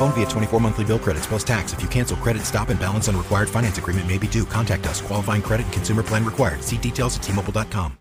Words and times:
Phone 0.00 0.12
via 0.12 0.24
24 0.24 0.60
monthly 0.60 0.86
bill 0.86 0.98
credits 0.98 1.26
plus 1.26 1.44
tax. 1.44 1.74
If 1.74 1.82
you 1.82 1.88
cancel 1.88 2.16
credit, 2.16 2.40
stop 2.46 2.70
and 2.70 2.80
balance 2.80 3.06
on 3.08 3.18
required 3.18 3.50
finance 3.50 3.76
agreement 3.76 4.08
may 4.08 4.16
be 4.16 4.26
due. 4.26 4.46
Contact 4.46 4.86
us. 4.86 5.02
Qualifying 5.02 5.42
credit 5.42 5.64
and 5.64 5.74
consumer 5.74 6.02
plan 6.02 6.24
required. 6.24 6.64
See 6.64 6.78
details 6.78 7.18
at 7.18 7.22
tmobile.com. 7.22 7.98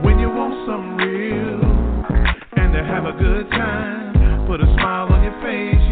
When 0.00 0.20
you 0.20 0.28
want 0.28 0.54
something 0.62 0.96
real 0.96 1.58
and 2.54 2.72
to 2.72 2.84
have 2.84 3.06
a 3.06 3.18
good 3.18 3.50
time, 3.50 4.46
put 4.46 4.60
a 4.60 4.66
smile 4.78 5.08
on 5.10 5.24
your 5.24 5.34
face, 5.42 5.85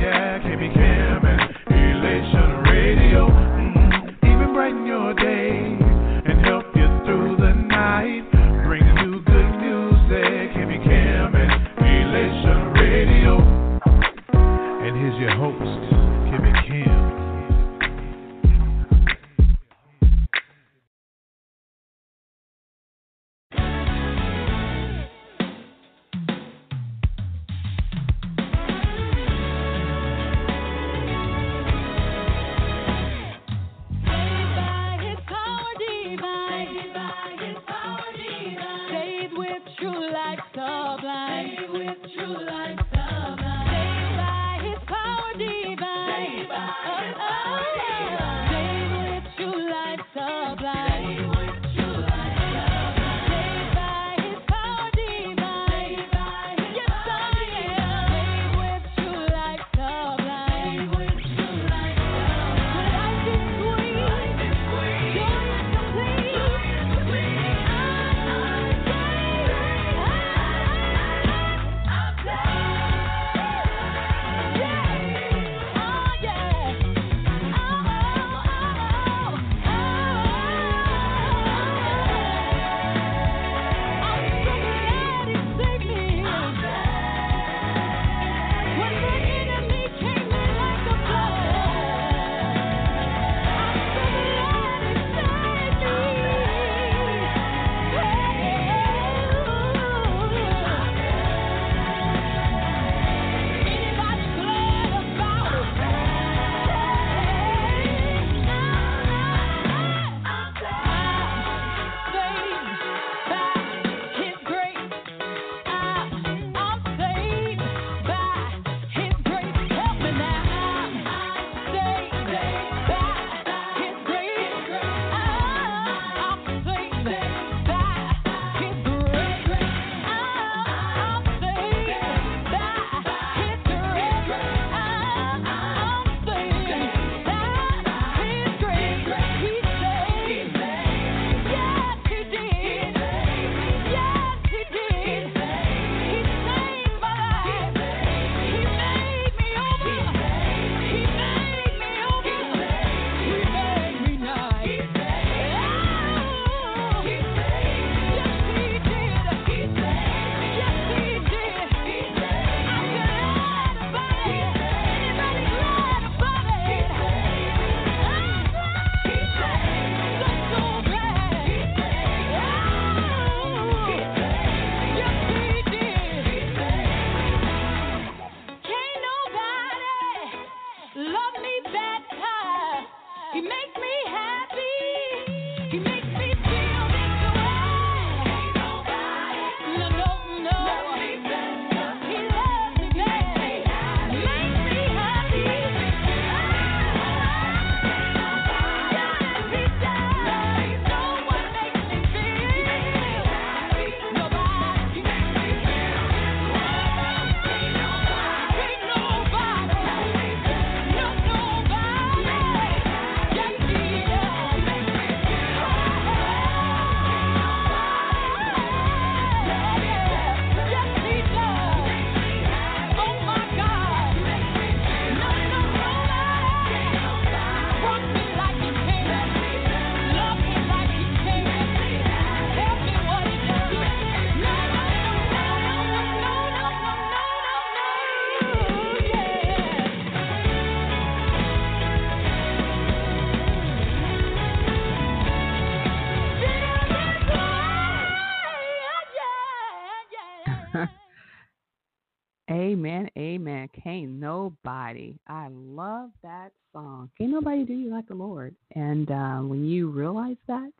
nobody. 254.24 255.18
I 255.28 255.48
love 255.50 256.08
that 256.22 256.52
song. 256.72 257.10
Can't 257.18 257.30
nobody 257.30 257.62
do 257.64 257.74
you 257.74 257.90
like 257.90 258.08
the 258.08 258.14
Lord. 258.14 258.54
And 258.74 259.10
uh, 259.10 259.36
when 259.40 259.66
you 259.66 259.90
realize 259.90 260.38
that, 260.48 260.72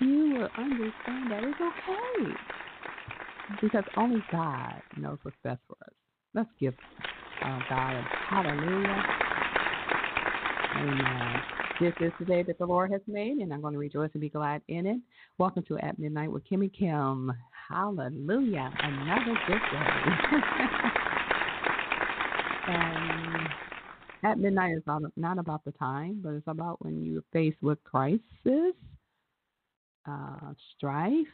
you 0.00 0.34
will 0.34 0.48
understand 0.58 1.30
that 1.30 1.44
it's 1.44 1.60
okay. 1.60 2.32
Because 3.60 3.84
only 3.96 4.20
God 4.32 4.82
knows 4.98 5.18
what's 5.22 5.36
best 5.44 5.60
for 5.68 5.76
us. 5.86 5.92
Let's 6.34 6.48
give 6.58 6.74
uh, 7.44 7.60
God 7.68 7.94
a 7.94 8.04
hallelujah. 8.28 9.04
Amen. 10.74 11.40
This 11.80 11.94
is 12.00 12.12
the 12.18 12.24
day 12.24 12.42
that 12.42 12.58
the 12.58 12.66
Lord 12.66 12.90
has 12.90 13.02
made, 13.06 13.38
and 13.38 13.52
I'm 13.52 13.60
going 13.60 13.74
to 13.74 13.78
rejoice 13.78 14.10
and 14.14 14.20
be 14.20 14.28
glad 14.28 14.60
in 14.66 14.86
it. 14.86 14.98
Welcome 15.38 15.62
to 15.68 15.78
At 15.78 16.00
Midnight 16.00 16.32
with 16.32 16.42
Kimmie 16.48 16.72
Kim. 16.76 17.32
Hallelujah. 17.68 18.72
Another 18.82 19.36
good 19.46 19.60
day. 19.70 20.88
and 22.68 23.48
at 24.24 24.38
midnight 24.38 24.76
is 24.76 24.82
not, 24.86 25.02
not 25.16 25.38
about 25.38 25.64
the 25.64 25.72
time, 25.72 26.20
but 26.22 26.30
it's 26.30 26.46
about 26.46 26.82
when 26.84 27.04
you're 27.04 27.22
faced 27.32 27.62
with 27.62 27.82
crisis, 27.84 28.74
uh, 30.08 30.52
strife, 30.76 31.26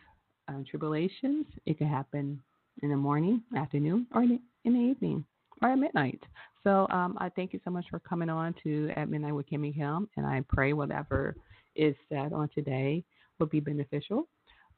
uh, 0.49 0.63
tribulations. 0.71 1.47
It 1.67 1.79
can 1.79 1.89
happen 1.89 2.41
in 2.83 2.91
the 2.91 2.97
morning, 2.97 3.43
afternoon, 3.57 4.07
or 4.15 4.23
in 4.23 4.41
the 4.65 4.71
evening, 4.71 5.25
or 5.63 5.71
at 5.71 5.79
midnight. 5.79 6.21
So 6.65 6.87
um, 6.91 7.17
I 7.21 7.29
thank 7.29 7.53
you 7.53 7.61
so 7.65 7.71
much 7.71 7.87
for 7.91 7.99
coming 7.99 8.29
on 8.29 8.55
to 8.65 8.91
At 8.97 9.09
Midnight 9.09 9.35
with 9.35 9.49
Kimmie 9.49 9.75
Kim, 9.75 10.09
and 10.17 10.27
I 10.27 10.43
pray 10.49 10.73
whatever 10.73 11.35
is 11.77 11.95
said 12.09 12.33
on 12.33 12.49
today 12.55 13.05
will 13.39 13.47
be 13.47 13.61
beneficial. 13.61 14.29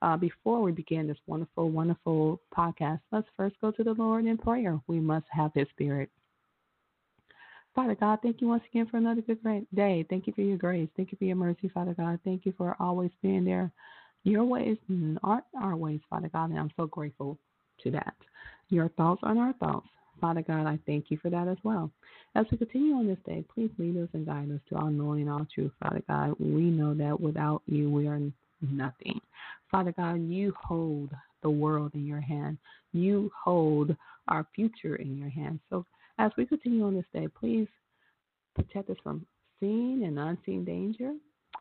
Uh, 0.03 0.17
before 0.17 0.63
we 0.63 0.73
begin 0.73 1.07
this 1.07 1.19
wonderful, 1.27 1.71
wonderful 1.71 2.41
podcast, 2.57 3.01
let's 3.13 3.29
first 3.37 3.57
go 3.61 3.71
to 3.71 3.85
the 3.85 3.93
Lord 3.95 4.25
in 4.25 4.39
prayer. 4.39 4.81
We 4.87 4.99
must 4.99 5.27
have 5.31 5.53
His 5.55 5.69
Spirit. 5.71 6.11
Father 7.75 7.95
God, 7.95 8.19
thank 8.23 8.41
you 8.41 8.49
once 8.49 8.65
again 8.71 8.87
for 8.91 8.97
another 8.97 9.23
good 9.23 9.39
day. 9.75 10.05
Thank 10.11 10.27
you 10.27 10.33
for 10.33 10.41
your 10.41 10.57
grace. 10.59 10.89
Thank 10.97 11.13
you 11.13 11.19
for 11.19 11.25
your 11.25 11.37
mercy, 11.37 11.69
Father 11.69 11.95
God. 11.95 12.19
Thank 12.25 12.45
you 12.45 12.53
for 12.59 12.77
always 12.81 13.11
being 13.23 13.45
there. 13.45 13.71
Your 14.25 14.45
ways 14.45 14.77
aren't 15.23 15.45
our 15.61 15.77
ways, 15.77 16.01
Father 16.11 16.29
God, 16.29 16.51
and 16.51 16.59
I'm 16.59 16.73
so 16.77 16.87
grateful 16.87 17.39
to 17.83 17.91
that. 17.93 18.15
Your 18.69 18.89
thoughts 18.91 19.21
aren't 19.23 19.41
our 19.41 19.55
thoughts. 19.55 19.87
Father 20.21 20.43
God, 20.43 20.67
I 20.67 20.79
thank 20.85 21.11
you 21.11 21.17
for 21.17 21.31
that 21.31 21.49
as 21.49 21.57
well. 21.63 21.91
As 22.35 22.45
we 22.51 22.59
continue 22.59 22.95
on 22.95 23.07
this 23.07 23.19
day, 23.25 23.45
please 23.55 23.71
lead 23.79 23.97
us 23.97 24.09
and 24.13 24.27
guide 24.27 24.51
us 24.51 24.61
to 24.69 24.77
all 24.77 24.91
knowing 24.91 25.23
and 25.23 25.31
all 25.31 25.47
truth, 25.55 25.73
Father 25.83 26.03
God. 26.07 26.35
We 26.39 26.65
know 26.65 26.93
that 26.95 27.19
without 27.19 27.63
you, 27.67 27.89
we 27.89 28.07
are 28.07 28.21
nothing. 28.71 29.21
Father 29.71 29.93
God, 29.97 30.21
you 30.29 30.53
hold 30.63 31.11
the 31.43 31.51
world 31.51 31.93
in 31.95 32.07
your 32.07 32.21
hand. 32.21 32.59
You 32.93 33.31
hold 33.43 33.97
our 34.29 34.47
future 34.55 34.97
in 34.97 35.17
your 35.17 35.31
hand. 35.31 35.61
So 35.71 35.87
as 36.21 36.31
we 36.37 36.45
continue 36.45 36.85
on 36.85 36.95
this 36.95 37.07
day, 37.15 37.29
please 37.29 37.67
protect 38.55 38.91
us 38.91 38.97
from 39.03 39.25
seen 39.59 40.03
and 40.05 40.19
unseen 40.19 40.65
danger. 40.65 41.15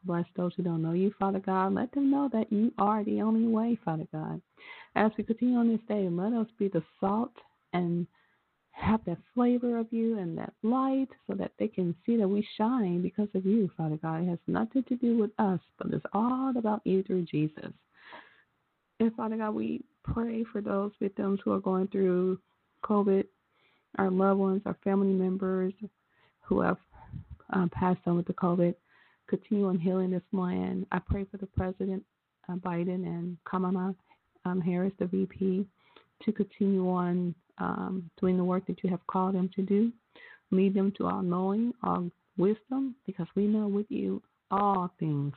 Bless 0.04 0.26
those 0.36 0.52
who 0.56 0.64
don't 0.64 0.82
know 0.82 0.92
you, 0.92 1.14
Father 1.18 1.40
God. 1.40 1.74
Let 1.74 1.92
them 1.94 2.12
know 2.12 2.30
that 2.34 2.52
you 2.52 2.74
are 2.78 3.04
the 3.06 3.22
only 3.22 3.48
way, 3.48 3.80
Father 3.86 4.06
God. 4.12 4.42
As 4.96 5.12
we 5.18 5.24
continue 5.24 5.58
on 5.58 5.70
this 5.70 5.80
day, 5.88 6.10
let 6.10 6.34
us 6.34 6.48
be 6.58 6.68
the 6.68 6.84
salt 7.00 7.32
and 7.72 8.06
have 8.72 9.04
that 9.06 9.18
flavor 9.34 9.78
of 9.78 9.88
you 9.92 10.18
and 10.18 10.38
that 10.38 10.54
light 10.62 11.10
so 11.28 11.36
that 11.36 11.52
they 11.58 11.68
can 11.68 11.96
see 12.06 12.18
that 12.18 12.28
we 12.28 12.46
shine 12.58 13.02
because 13.02 13.30
of 13.36 13.46
you, 13.46 13.70
Father 13.78 13.98
God. 14.02 14.24
It 14.24 14.30
has 14.30 14.40
nothing 14.48 14.84
to 14.90 14.96
do 14.98 15.18
with 15.18 15.32
us, 15.40 15.60
but 15.78 15.94
it's 15.94 16.06
all 16.14 16.54
about 16.58 16.82
you 16.84 17.02
through 17.04 17.24
Jesus. 17.24 17.72
And 19.00 19.16
Father 19.16 19.38
God, 19.38 19.52
we 19.52 19.84
pray 20.04 20.44
for 20.52 20.60
those 20.60 20.92
victims 21.02 21.40
who 21.44 21.54
are 21.54 21.60
going 21.60 21.88
through 21.88 22.40
COVID, 22.84 23.26
our 23.98 24.10
loved 24.10 24.40
ones, 24.40 24.62
our 24.66 24.78
family 24.84 25.14
members 25.14 25.74
who 26.42 26.62
have 26.62 26.78
um, 27.52 27.70
passed 27.70 28.00
on 28.06 28.16
with 28.16 28.28
the 28.28 28.34
COVID. 28.34 28.76
Continue 29.28 29.68
on 29.68 29.78
healing 29.80 30.12
this 30.12 30.22
land. 30.32 30.86
I 30.92 31.00
pray 31.00 31.26
for 31.30 31.38
the 31.38 31.46
President 31.46 32.04
uh, 32.48 32.56
Biden 32.56 33.06
and 33.06 33.38
Kamala 33.46 33.94
um, 34.46 34.62
Harris, 34.62 34.94
the 35.00 35.06
VP, 35.06 35.66
to 36.24 36.32
continue 36.32 36.90
on 36.90 37.36
um, 37.60 38.10
doing 38.20 38.38
the 38.38 38.44
work 38.44 38.66
that 38.68 38.84
you 38.84 38.90
have 38.90 39.06
called 39.08 39.36
them 39.36 39.50
to 39.56 39.62
do. 39.62 39.92
Lead 40.52 40.74
them 40.74 40.92
to 40.98 41.08
all 41.08 41.22
knowing, 41.22 41.74
all 41.84 42.10
wisdom, 42.38 42.96
because 43.06 43.28
we 43.36 43.46
know 43.46 43.68
with 43.68 43.86
you 43.90 44.22
all 44.52 44.92
things 45.00 45.34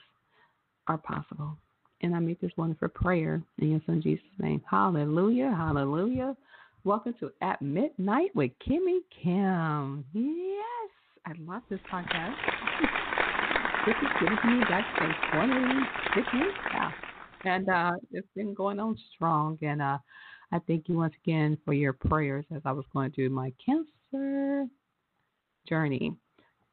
are 0.88 0.98
possible. 0.98 1.56
And 2.00 2.16
I 2.16 2.18
make 2.18 2.40
this 2.40 2.50
wonderful 2.56 2.88
prayer 2.88 3.42
in 3.58 3.70
your 3.70 3.80
son 3.86 4.00
Jesus' 4.02 4.24
name. 4.38 4.62
Hallelujah, 4.68 5.54
hallelujah. 5.56 6.36
Welcome 6.84 7.14
to 7.20 7.30
At 7.42 7.62
Midnight 7.62 8.34
with 8.34 8.50
Kimmie 8.58 9.02
Kim. 9.22 10.04
Yes, 10.12 10.90
I 11.24 11.32
love 11.38 11.62
this 11.70 11.78
podcast. 11.88 12.34
this 13.86 13.94
is 14.02 14.08
giving 14.18 14.58
me 14.58 14.64
backstage 14.68 15.14
26 15.32 16.26
years 16.34 16.54
now. 16.72 16.92
And 17.44 17.68
uh, 17.68 17.92
it's 18.10 18.26
been 18.34 18.52
going 18.52 18.80
on 18.80 18.98
strong. 19.14 19.58
And 19.62 19.80
uh, 19.80 19.98
I 20.50 20.58
thank 20.66 20.88
you 20.88 20.96
once 20.96 21.14
again 21.22 21.56
for 21.64 21.72
your 21.72 21.92
prayers 21.92 22.46
as 22.52 22.62
I 22.64 22.72
was 22.72 22.84
going 22.92 23.12
through 23.12 23.30
my 23.30 23.52
cancer 23.64 24.66
journey. 25.68 26.16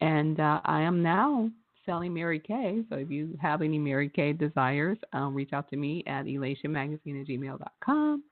And 0.02 0.40
uh, 0.40 0.62
I 0.66 0.82
am 0.82 1.04
now 1.04 1.52
selling 1.86 2.16
Mary 2.16 2.40
Kay. 2.40 2.84
So 2.90 2.96
if 2.96 3.12
you 3.12 3.38
have 3.40 3.62
any 3.62 3.78
Mary 3.78 4.10
Kay 4.10 4.34
desires, 4.34 4.98
um, 5.14 5.36
reach 5.36 5.54
out 5.54 5.70
to 5.70 5.78
me 5.78 6.04
at 6.08 6.26
elationmagazine 6.26 7.22
at 7.22 7.28
gmail.com. 7.28 8.24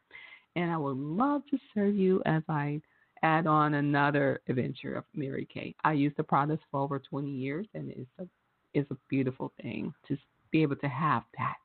And 0.58 0.72
I 0.72 0.78
would 0.78 0.98
love 0.98 1.44
to 1.52 1.60
serve 1.74 1.96
you 1.96 2.22
as 2.26 2.42
I 2.50 2.82
add 3.22 3.46
on 3.46 3.76
another 3.76 4.42
adventure 4.50 4.96
of 4.96 5.04
Mary 5.14 5.48
Kay. 5.54 5.76
I 5.84 5.94
use 5.94 6.14
the 6.18 6.24
products 6.24 6.64
for 6.72 6.80
over 6.80 6.98
20 6.98 7.30
years, 7.30 7.68
and 7.76 7.92
it's 7.92 8.10
a, 8.20 8.28
it's 8.74 8.90
a 8.90 8.98
beautiful 9.08 9.54
thing 9.62 9.94
to 10.08 10.18
be 10.50 10.64
able 10.64 10.76
to 10.78 10.88
have 10.88 11.22
that 11.38 11.58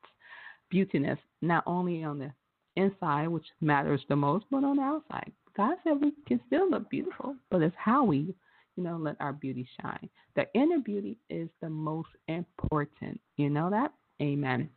beautiness, 0.71 1.17
not 1.41 1.63
only 1.65 2.03
on 2.03 2.19
the 2.19 2.31
inside, 2.75 3.27
which 3.29 3.45
matters 3.61 4.01
the 4.09 4.15
most, 4.15 4.45
but 4.51 4.63
on 4.63 4.77
the 4.77 4.83
outside. 4.83 5.31
God 5.57 5.75
said 5.83 5.93
we 5.99 6.13
can 6.27 6.39
still 6.45 6.69
look 6.69 6.87
beautiful, 6.91 7.35
but 7.49 7.63
it's 7.63 7.75
how 7.77 8.03
we, 8.03 8.35
you 8.75 8.83
know, 8.83 8.97
let 8.97 9.15
our 9.19 9.33
beauty 9.33 9.67
shine. 9.81 10.07
The 10.35 10.45
inner 10.53 10.79
beauty 10.79 11.17
is 11.31 11.49
the 11.61 11.69
most 11.69 12.09
important. 12.27 13.19
You 13.37 13.49
know 13.49 13.71
that? 13.71 13.91
Amen. 14.21 14.69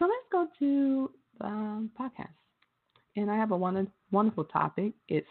So 0.00 0.06
let's 0.06 0.26
go 0.32 0.48
to 0.58 1.10
the 1.38 1.88
podcast. 1.98 2.34
And 3.18 3.32
I 3.32 3.36
have 3.36 3.50
a 3.50 3.56
wonderful 3.56 4.44
topic. 4.44 4.92
It's 5.08 5.26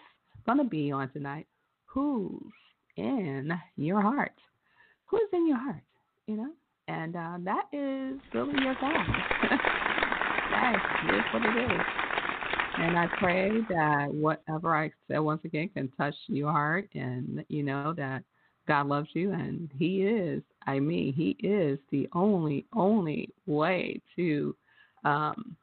going 0.46 0.58
to 0.58 0.66
be 0.66 0.92
on 0.92 1.10
tonight. 1.12 1.48
Who's 1.86 2.52
in 2.98 3.50
your 3.78 4.02
heart? 4.02 4.34
Who's 5.06 5.30
in 5.32 5.48
your 5.48 5.58
heart? 5.58 5.84
You 6.26 6.36
know? 6.36 6.52
And 6.90 7.16
uh, 7.16 7.38
that 7.46 7.68
is 7.72 8.20
really 8.34 8.62
your 8.62 8.76
God. 8.82 9.06
That's 10.52 11.34
what 11.34 11.44
it 11.46 11.72
is. 11.72 11.82
And 12.78 13.00
I 13.00 13.08
pray 13.18 13.52
that 13.70 14.14
whatever 14.14 14.76
I 14.76 14.92
said 15.08 15.20
once 15.20 15.46
again 15.46 15.70
can 15.74 15.90
touch 15.98 16.16
your 16.28 16.52
heart 16.52 16.90
and 16.94 17.46
you 17.48 17.64
know 17.64 17.94
that 17.96 18.24
God 18.68 18.88
loves 18.88 19.08
you 19.14 19.32
and 19.32 19.72
He 19.80 20.04
is, 20.04 20.44
I 20.66 20.80
mean, 20.80 21.14
He 21.14 21.38
is 21.40 21.80
the 21.90 22.10
only, 22.12 22.66
only 22.76 23.30
way 23.46 24.02
to 24.18 24.56
um 25.06 25.56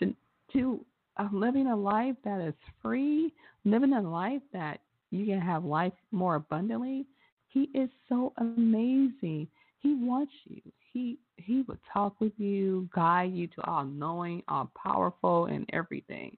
to 0.00 0.14
to 0.52 0.84
uh, 1.16 1.28
living 1.32 1.68
a 1.68 1.76
life 1.76 2.16
that 2.24 2.40
is 2.40 2.54
free, 2.82 3.32
living 3.64 3.92
a 3.92 4.00
life 4.00 4.42
that 4.52 4.80
you 5.10 5.26
can 5.26 5.40
have 5.40 5.64
life 5.64 5.92
more 6.10 6.36
abundantly. 6.36 7.06
He 7.48 7.70
is 7.74 7.88
so 8.08 8.32
amazing. 8.38 9.46
He 9.78 9.94
wants 9.94 10.32
you. 10.44 10.60
He 10.92 11.18
he 11.36 11.62
would 11.62 11.78
talk 11.92 12.20
with 12.20 12.32
you, 12.38 12.88
guide 12.94 13.32
you 13.32 13.46
to 13.48 13.62
all 13.64 13.84
knowing, 13.84 14.42
all 14.48 14.70
powerful, 14.80 15.46
and 15.46 15.68
everything. 15.72 16.36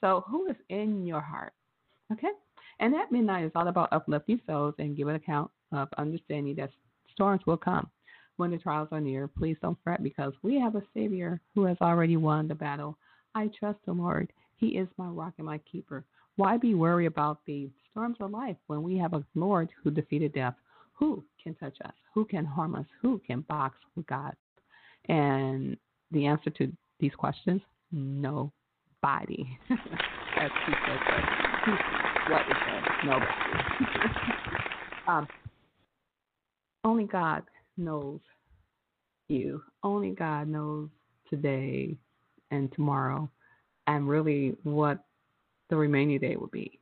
So 0.00 0.24
who 0.28 0.48
is 0.48 0.56
in 0.70 1.06
your 1.06 1.20
heart? 1.20 1.52
Okay? 2.12 2.30
And 2.80 2.94
at 2.94 3.12
midnight 3.12 3.44
is 3.44 3.52
all 3.54 3.68
about 3.68 3.92
uplifting 3.92 4.40
souls 4.46 4.74
and 4.78 4.96
giving 4.96 5.14
account 5.14 5.50
of 5.72 5.88
understanding 5.98 6.56
that 6.56 6.70
storms 7.12 7.42
will 7.46 7.58
come 7.58 7.88
when 8.36 8.50
the 8.50 8.58
trials 8.58 8.88
are 8.90 9.00
near. 9.00 9.28
Please 9.28 9.56
don't 9.60 9.78
fret 9.84 10.02
because 10.02 10.32
we 10.42 10.58
have 10.58 10.74
a 10.74 10.82
Savior 10.94 11.40
who 11.54 11.64
has 11.64 11.76
already 11.82 12.16
won 12.16 12.48
the 12.48 12.54
battle. 12.54 12.96
I 13.34 13.50
trust 13.58 13.78
the 13.86 13.92
Lord. 13.92 14.32
He 14.56 14.68
is 14.68 14.88
my 14.96 15.06
rock 15.06 15.34
and 15.38 15.46
my 15.46 15.58
keeper. 15.58 16.04
Why 16.36 16.56
be 16.56 16.74
worried 16.74 17.06
about 17.06 17.40
the 17.46 17.70
storms 17.90 18.16
of 18.20 18.30
life 18.30 18.56
when 18.66 18.82
we 18.82 18.96
have 18.98 19.14
a 19.14 19.24
Lord 19.34 19.70
who 19.82 19.90
defeated 19.90 20.32
death? 20.32 20.54
Who 20.94 21.24
can 21.42 21.54
touch 21.54 21.76
us? 21.84 21.92
Who 22.14 22.24
can 22.24 22.44
harm 22.44 22.74
us? 22.74 22.86
Who 23.00 23.20
can 23.26 23.40
box 23.42 23.76
with 23.96 24.06
God? 24.06 24.34
And 25.08 25.76
the 26.10 26.26
answer 26.26 26.50
to 26.50 26.72
these 26.98 27.14
questions, 27.16 27.62
nobody. 27.92 28.50
As 29.70 30.50
he 30.66 30.72
said, 30.86 30.98
what 32.30 32.42
is 32.42 32.56
that? 32.66 33.00
Nobody. 33.04 33.26
um, 35.08 35.28
only 36.84 37.04
God 37.04 37.42
knows 37.76 38.20
you. 39.28 39.62
Only 39.82 40.10
God 40.10 40.48
knows 40.48 40.88
today 41.28 41.96
and 42.50 42.72
tomorrow, 42.72 43.30
and 43.86 44.08
really 44.08 44.56
what 44.62 45.04
the 45.68 45.76
remaining 45.76 46.18
day 46.18 46.36
will 46.36 46.48
be. 46.48 46.78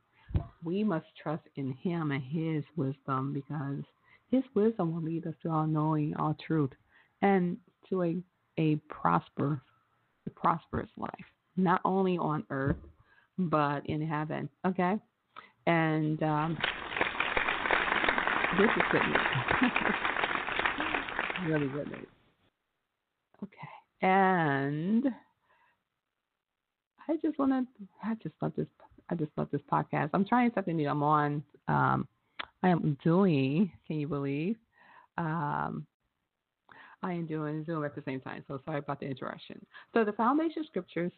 We 0.63 0.83
must 0.83 1.05
trust 1.21 1.43
in 1.55 1.73
Him 1.73 2.11
and 2.11 2.23
His 2.23 2.63
wisdom 2.75 3.33
because 3.33 3.83
His 4.29 4.43
wisdom 4.55 4.93
will 4.93 5.01
lead 5.01 5.25
us 5.27 5.33
to 5.43 5.49
all 5.49 5.67
knowing, 5.67 6.15
all 6.15 6.35
truth, 6.45 6.71
and 7.21 7.57
to 7.89 8.03
a, 8.03 8.17
a 8.57 8.75
prosper, 8.89 9.61
a 10.27 10.29
prosperous 10.29 10.89
life, 10.97 11.11
not 11.57 11.81
only 11.85 12.17
on 12.17 12.43
earth 12.49 12.77
but 13.39 13.85
in 13.85 14.05
heaven. 14.05 14.49
Okay, 14.67 14.95
and 15.65 16.21
um, 16.21 16.57
this 18.57 18.69
is 18.75 18.83
good 18.91 19.01
news. 19.01 19.71
really 21.47 21.67
good 21.67 21.87
news. 21.87 22.07
Okay, 23.43 24.05
and 24.05 25.05
I 27.09 27.17
just 27.21 27.39
want 27.39 27.51
to. 27.51 27.65
I 28.03 28.13
just 28.21 28.35
love 28.41 28.53
this. 28.55 28.67
I 29.09 29.15
just 29.15 29.31
love 29.35 29.47
this 29.51 29.61
podcast. 29.71 30.11
I'm 30.13 30.25
trying 30.25 30.51
something 30.53 30.75
new. 30.75 30.87
I'm 30.87 31.01
on. 31.01 31.43
Um, 31.67 32.07
I 32.61 32.69
am 32.69 32.97
doing. 33.03 33.71
Can 33.87 33.99
you 33.99 34.07
believe? 34.07 34.57
Um, 35.17 35.85
I 37.01 37.13
am 37.13 37.25
doing 37.25 37.65
Zoom 37.65 37.83
at 37.83 37.95
the 37.95 38.03
same 38.05 38.19
time. 38.19 38.43
So 38.47 38.61
sorry 38.65 38.79
about 38.79 38.99
the 38.99 39.07
interruption. 39.07 39.65
So 39.93 40.03
the 40.03 40.11
foundation 40.13 40.63
scriptures 40.65 41.11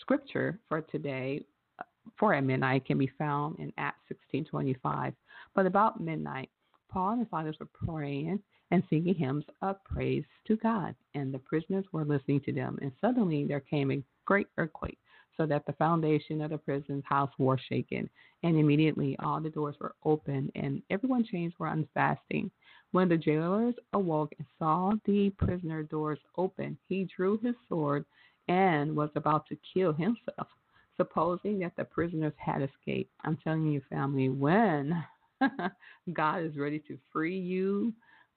scripture 0.00 0.58
for 0.68 0.80
today 0.80 1.44
uh, 1.78 1.84
for 2.18 2.34
at 2.34 2.42
midnight 2.42 2.86
can 2.86 2.98
be 2.98 3.10
found 3.18 3.58
in 3.58 3.72
Acts 3.78 4.00
16:25. 4.34 5.12
But 5.54 5.66
about 5.66 6.00
midnight, 6.00 6.50
Paul 6.90 7.10
and 7.10 7.20
his 7.20 7.28
fathers 7.28 7.56
were 7.60 7.68
praying 7.86 8.40
and 8.72 8.82
singing 8.90 9.14
hymns 9.14 9.44
of 9.62 9.82
praise 9.84 10.24
to 10.46 10.56
God, 10.56 10.94
and 11.14 11.32
the 11.32 11.38
prisoners 11.38 11.84
were 11.92 12.04
listening 12.04 12.40
to 12.40 12.52
them. 12.52 12.78
And 12.82 12.92
suddenly 13.00 13.46
there 13.46 13.60
came 13.60 13.90
a 13.90 14.02
great 14.24 14.46
earthquake, 14.58 14.98
so 15.36 15.46
that 15.46 15.64
the 15.66 15.72
foundation 15.74 16.40
of 16.40 16.50
the 16.50 16.58
prison's 16.58 17.04
house 17.06 17.30
was 17.38 17.58
shaken. 17.68 18.08
And 18.42 18.58
immediately 18.58 19.16
all 19.20 19.40
the 19.40 19.50
doors 19.50 19.76
were 19.80 19.94
opened, 20.04 20.50
and 20.54 20.82
everyone 20.90 21.24
changed 21.24 21.58
were 21.58 21.68
unfastening. 21.68 22.50
When 22.92 23.08
the 23.08 23.16
jailers 23.16 23.74
awoke 23.92 24.32
and 24.38 24.46
saw 24.58 24.92
the 25.04 25.30
prisoner 25.30 25.82
doors 25.82 26.18
open, 26.36 26.76
he 26.88 27.08
drew 27.16 27.38
his 27.38 27.54
sword 27.68 28.04
and 28.48 28.96
was 28.96 29.10
about 29.14 29.46
to 29.46 29.58
kill 29.72 29.92
himself, 29.92 30.48
supposing 30.96 31.58
that 31.60 31.76
the 31.76 31.84
prisoners 31.84 32.32
had 32.36 32.62
escaped. 32.62 33.12
I'm 33.22 33.36
telling 33.36 33.66
you, 33.66 33.80
family, 33.88 34.28
when 34.28 35.04
God 36.12 36.42
is 36.42 36.56
ready 36.56 36.80
to 36.88 36.98
free 37.12 37.38
you 37.38 37.92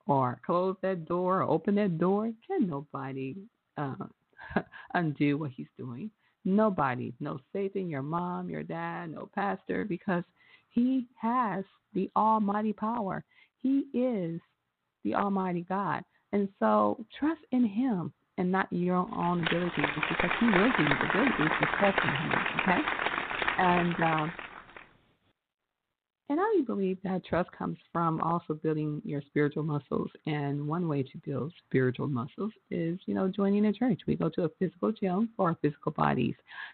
or 0.06 0.40
close 0.46 0.76
that 0.82 1.06
door 1.06 1.42
or 1.42 1.50
open 1.50 1.76
that 1.76 1.98
door, 1.98 2.32
can 2.46 2.68
nobody 2.68 3.36
uh, 3.78 3.96
undo 4.94 5.38
what 5.38 5.52
he's 5.52 5.68
doing. 5.78 6.12
Nobody, 6.46 7.14
no 7.20 7.40
Satan, 7.54 7.90
your 7.90 8.02
mom, 8.02 8.50
your 8.50 8.64
dad, 8.64 9.12
no 9.12 9.30
pastor, 9.34 9.86
because 9.86 10.24
he 10.70 11.08
has 11.20 11.64
the 11.94 12.10
almighty 12.16 12.74
power. 12.74 13.24
He 13.62 13.86
is 13.94 14.42
the 15.04 15.16
almighty 15.16 15.66
God. 15.68 16.04
And 16.32 16.50
so 16.60 17.06
trust 17.20 17.42
in 17.52 17.66
him 17.66 18.12
and 18.38 18.52
not 18.52 18.68
your 18.72 18.96
own 18.96 19.46
abilities 19.46 19.86
because 20.10 20.32
he 20.40 20.46
will 20.48 20.72
give 20.78 20.88
you 20.88 20.96
the 20.96 21.10
ability 21.10 21.44
to 21.60 21.66
trust 21.80 22.00
in 22.04 22.10
him. 22.10 22.32
Okay? 22.62 22.82
And 23.60 24.04
um, 24.04 24.32
and 26.34 26.42
I 26.42 26.66
believe 26.66 26.98
that 27.04 27.24
trust 27.24 27.52
comes 27.52 27.78
from 27.92 28.20
also 28.20 28.56
building 28.56 29.04
your 29.06 29.22
spiritual 29.22 29.62
muscles. 29.62 30.10
And 30.26 30.68
one 30.68 30.88
way 30.88 31.04
to 31.04 31.18
build 31.24 31.54
spiritual 31.68 32.08
muscles 32.08 32.52
is, 32.72 32.98
you 33.06 33.14
know, 33.14 33.28
joining 33.28 33.68
a 33.68 33.74
church. 33.74 34.02
We 34.08 34.16
go 34.16 34.30
to 34.30 34.46
a 34.46 34.50
physical 34.58 34.92
gym 34.92 35.30
for 35.38 35.50
our 35.50 35.58
physical 35.62 35.92
bodies. 35.92 36.34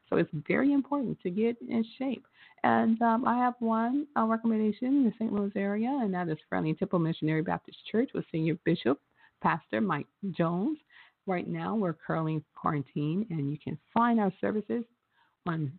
So 0.09 0.15
it's 0.15 0.29
very 0.47 0.71
important 0.71 1.19
to 1.23 1.29
get 1.29 1.57
in 1.67 1.83
shape. 1.97 2.25
And 2.63 3.01
um, 3.01 3.27
I 3.27 3.35
have 3.35 3.55
one 3.59 4.07
uh, 4.17 4.23
recommendation 4.23 4.87
in 4.87 5.03
the 5.03 5.11
St. 5.19 5.33
Louis 5.33 5.51
area, 5.57 5.89
and 5.89 6.13
that 6.13 6.29
is 6.29 6.37
Friendly 6.47 6.73
Temple 6.73 6.99
Missionary 6.99 7.41
Baptist 7.41 7.79
Church 7.91 8.11
with 8.13 8.23
Senior 8.31 8.57
Bishop 8.63 8.97
Pastor 9.43 9.81
Mike 9.81 10.07
Jones. 10.31 10.77
Right 11.27 11.49
now, 11.49 11.75
we're 11.75 11.97
currently 12.07 12.41
quarantined, 12.55 13.25
and 13.29 13.51
you 13.51 13.57
can 13.61 13.77
find 13.93 14.21
our 14.21 14.31
services 14.39 14.85
on 15.45 15.69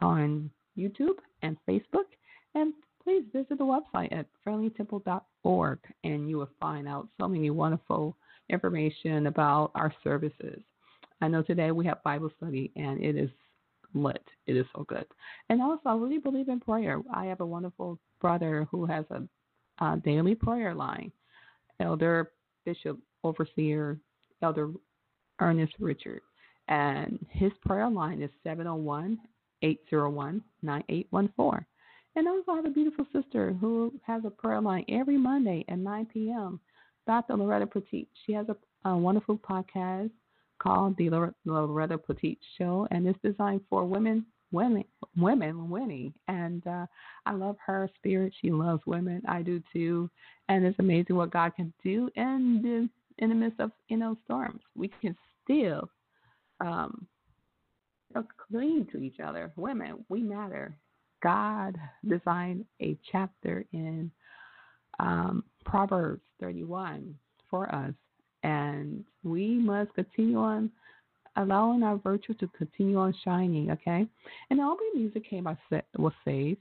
on 0.00 0.50
YouTube 0.78 1.18
and 1.42 1.56
Facebook. 1.68 2.06
And 2.54 2.72
please 3.08 3.24
visit 3.32 3.56
the 3.56 3.64
website 3.64 4.12
at 4.12 4.26
friendlytemple.org 4.46 5.78
and 6.04 6.28
you 6.28 6.36
will 6.36 6.50
find 6.60 6.86
out 6.86 7.08
so 7.18 7.26
many 7.26 7.48
wonderful 7.48 8.14
information 8.50 9.28
about 9.28 9.70
our 9.74 9.94
services. 10.04 10.60
I 11.22 11.28
know 11.28 11.40
today 11.40 11.70
we 11.70 11.86
have 11.86 12.02
Bible 12.02 12.30
study 12.36 12.70
and 12.76 13.02
it 13.02 13.16
is 13.16 13.30
lit. 13.94 14.22
It 14.46 14.58
is 14.58 14.66
so 14.76 14.84
good. 14.86 15.06
And 15.48 15.62
also, 15.62 15.80
I 15.86 15.94
really 15.94 16.18
believe 16.18 16.50
in 16.50 16.60
prayer. 16.60 17.00
I 17.10 17.24
have 17.24 17.40
a 17.40 17.46
wonderful 17.46 17.98
brother 18.20 18.68
who 18.70 18.84
has 18.84 19.06
a, 19.10 19.22
a 19.82 19.96
daily 20.04 20.34
prayer 20.34 20.74
line. 20.74 21.10
Elder 21.80 22.32
Bishop 22.66 22.98
Overseer 23.24 23.96
Elder 24.42 24.70
Ernest 25.40 25.72
Richard. 25.80 26.20
And 26.68 27.24
his 27.30 27.52
prayer 27.64 27.88
line 27.88 28.20
is 28.20 28.30
701 28.44 29.18
801 29.62 30.42
9814. 30.60 31.64
And 32.18 32.26
also, 32.26 32.50
I 32.50 32.56
have 32.56 32.64
a 32.64 32.70
beautiful 32.70 33.06
sister 33.12 33.52
who 33.60 33.92
has 34.02 34.24
a 34.24 34.30
prayer 34.30 34.60
line 34.60 34.84
every 34.88 35.16
Monday 35.16 35.64
at 35.68 35.78
9 35.78 36.06
p.m. 36.12 36.58
Dr. 37.06 37.36
Loretta 37.36 37.64
Petit. 37.64 38.08
She 38.26 38.32
has 38.32 38.44
a, 38.48 38.88
a 38.88 38.98
wonderful 38.98 39.38
podcast 39.38 40.10
called 40.58 40.96
the 40.96 41.10
Loretta 41.44 41.96
Petit 41.96 42.36
Show, 42.58 42.88
and 42.90 43.06
it's 43.06 43.20
designed 43.22 43.60
for 43.70 43.84
women, 43.84 44.26
women, 44.50 44.82
women 45.16 45.70
winning. 45.70 46.12
And 46.26 46.66
uh, 46.66 46.86
I 47.24 47.34
love 47.34 47.54
her 47.64 47.88
spirit. 47.94 48.32
She 48.42 48.50
loves 48.50 48.82
women. 48.84 49.22
I 49.28 49.42
do 49.42 49.62
too. 49.72 50.10
And 50.48 50.66
it's 50.66 50.80
amazing 50.80 51.14
what 51.14 51.30
God 51.30 51.54
can 51.54 51.72
do 51.84 52.10
in 52.16 52.60
the 52.64 53.22
in 53.22 53.28
the 53.28 53.36
midst 53.36 53.60
of 53.60 53.70
you 53.86 53.96
know 53.96 54.16
storms. 54.24 54.62
We 54.74 54.90
can 55.00 55.16
still 55.44 55.88
um, 56.60 57.06
cling 58.48 58.88
to 58.90 58.98
each 58.98 59.20
other. 59.20 59.52
Women, 59.54 60.04
we 60.08 60.20
matter. 60.20 60.76
God 61.22 61.76
designed 62.06 62.64
a 62.80 62.96
chapter 63.10 63.64
in 63.72 64.10
um, 65.00 65.44
Proverbs 65.64 66.22
31 66.40 67.14
for 67.50 67.72
us, 67.74 67.92
and 68.42 69.04
we 69.24 69.58
must 69.58 69.94
continue 69.94 70.38
on 70.38 70.70
allowing 71.36 71.82
our 71.82 71.96
virtue 71.96 72.34
to 72.34 72.48
continue 72.48 72.98
on 72.98 73.14
shining. 73.24 73.70
Okay, 73.70 74.06
and 74.50 74.60
all 74.60 74.76
the 74.76 74.98
music 74.98 75.28
came 75.28 75.44
by 75.44 75.56
was 75.96 76.12
saved. 76.24 76.60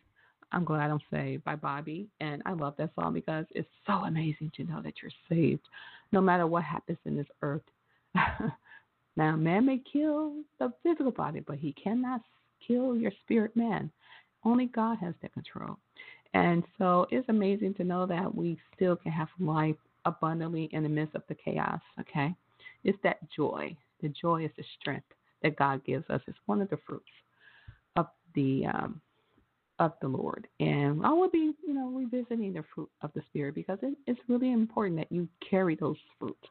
I'm 0.51 0.63
glad 0.63 0.89
I'm 0.89 1.01
saved 1.11 1.43
by 1.43 1.55
Bobby, 1.55 2.07
and 2.21 2.41
I 2.45 2.53
love 2.53 2.75
that 2.77 2.91
song 2.95 3.13
because 3.13 3.45
it's 3.51 3.67
so 3.85 3.93
amazing 4.05 4.51
to 4.55 4.63
know 4.63 4.81
that 4.81 4.93
you're 5.01 5.11
saved, 5.29 5.67
no 6.11 6.21
matter 6.21 6.47
what 6.47 6.63
happens 6.63 6.99
in 7.05 7.17
this 7.17 7.27
earth. 7.41 7.63
now, 9.17 9.35
man 9.35 9.65
may 9.65 9.81
kill 9.91 10.35
the 10.59 10.71
physical 10.83 11.11
body, 11.11 11.41
but 11.45 11.57
he 11.57 11.73
cannot 11.73 12.21
kill 12.65 12.95
your 12.95 13.11
spirit 13.23 13.55
man. 13.55 13.91
Only 14.43 14.67
God 14.67 14.97
has 14.99 15.13
that 15.21 15.33
control. 15.33 15.77
And 16.33 16.63
so 16.77 17.07
it's 17.09 17.27
amazing 17.29 17.73
to 17.75 17.83
know 17.83 18.05
that 18.05 18.33
we 18.33 18.59
still 18.75 18.95
can 18.95 19.11
have 19.11 19.29
life 19.39 19.75
abundantly 20.05 20.69
in 20.71 20.83
the 20.83 20.89
midst 20.89 21.15
of 21.15 21.23
the 21.27 21.35
chaos, 21.35 21.81
okay? 21.99 22.33
It's 22.83 22.97
that 23.03 23.19
joy. 23.31 23.75
The 24.01 24.09
joy 24.09 24.45
is 24.45 24.51
the 24.57 24.63
strength 24.79 25.07
that 25.43 25.55
God 25.55 25.83
gives 25.85 26.09
us. 26.09 26.21
It's 26.27 26.37
one 26.45 26.61
of 26.61 26.69
the 26.69 26.77
fruits 26.85 27.05
of 27.95 28.07
the 28.35 28.65
um, 28.67 29.01
of 29.79 29.93
the 30.01 30.07
Lord. 30.07 30.47
And 30.59 31.05
I 31.05 31.11
will 31.11 31.29
be, 31.29 31.51
you 31.65 31.73
know, 31.73 31.89
revisiting 31.89 32.53
the 32.53 32.63
fruit 32.73 32.89
of 33.01 33.11
the 33.13 33.21
Spirit 33.29 33.55
because 33.55 33.77
it, 33.83 33.95
it's 34.07 34.19
really 34.27 34.51
important 34.51 34.97
that 34.97 35.11
you 35.11 35.27
carry 35.47 35.75
those 35.75 35.97
fruits. 36.17 36.47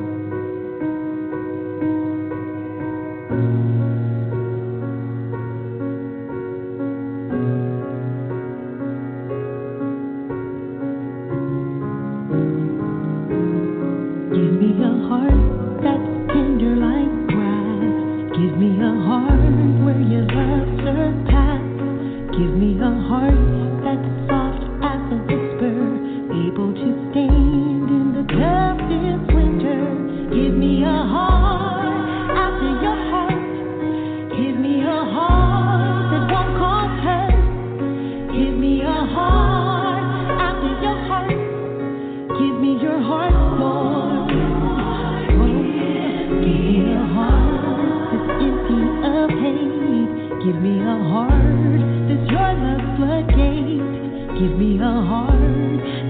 Give 54.42 54.58
me 54.58 54.76
a 54.76 54.82
heart 54.82 55.38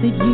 that 0.01 0.15
you 0.25 0.32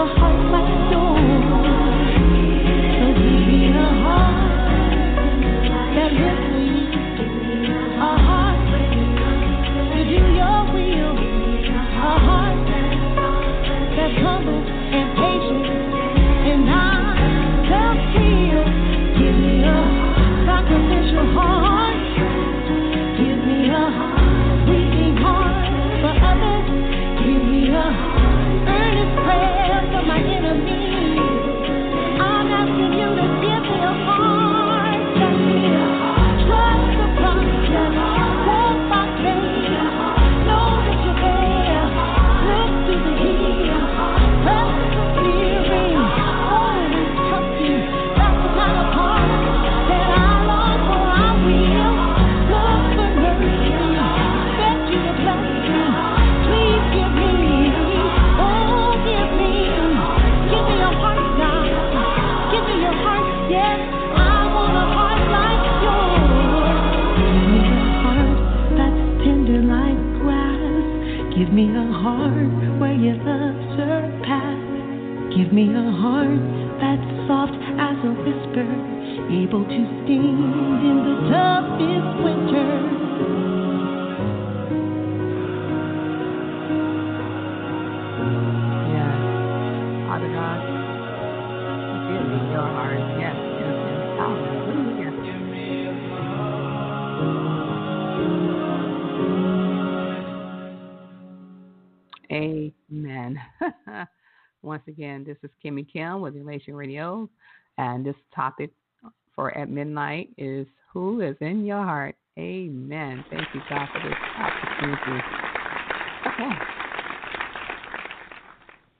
a 0.00 0.06
heart 0.06 0.79
is 105.42 105.50
Kimmie 105.64 105.86
Kim 105.90 106.20
with 106.20 106.36
Elation 106.36 106.74
Radio, 106.74 107.28
and 107.78 108.04
this 108.04 108.16
topic 108.34 108.70
for 109.34 109.56
at 109.56 109.70
midnight 109.70 110.30
is 110.36 110.66
who 110.92 111.20
is 111.20 111.36
in 111.40 111.64
your 111.64 111.82
heart. 111.82 112.16
Amen. 112.38 113.24
Thank 113.30 113.46
you, 113.54 113.60
God, 113.68 113.88
for 113.92 114.08
this 114.08 114.16
opportunity. 114.38 115.24
Okay. 116.26 116.50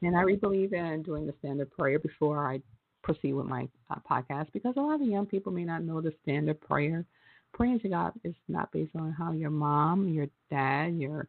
And 0.03 0.17
I 0.17 0.23
really 0.23 0.39
believe 0.39 0.73
in 0.73 1.03
doing 1.03 1.27
the 1.27 1.35
standard 1.41 1.71
prayer 1.71 1.99
before 1.99 2.51
I 2.51 2.61
proceed 3.03 3.33
with 3.35 3.47
my 3.47 3.69
uh, 3.91 3.97
podcast 4.11 4.47
because 4.53 4.75
a 4.77 4.81
lot 4.81 5.01
of 5.01 5.07
young 5.07 5.27
people 5.27 5.53
may 5.53 5.65
not 5.65 5.83
know 5.83 6.01
the 6.01 6.13
standard 6.23 6.61
prayer. 6.61 7.05
Praying 7.53 7.81
to 7.81 7.89
God 7.89 8.13
is 8.25 8.35
not 8.49 8.71
based 8.73 8.95
on 8.95 9.13
how 9.13 9.33
your 9.33 9.51
mom, 9.51 10.09
your 10.09 10.29
dad, 10.51 10.97
your 10.97 11.29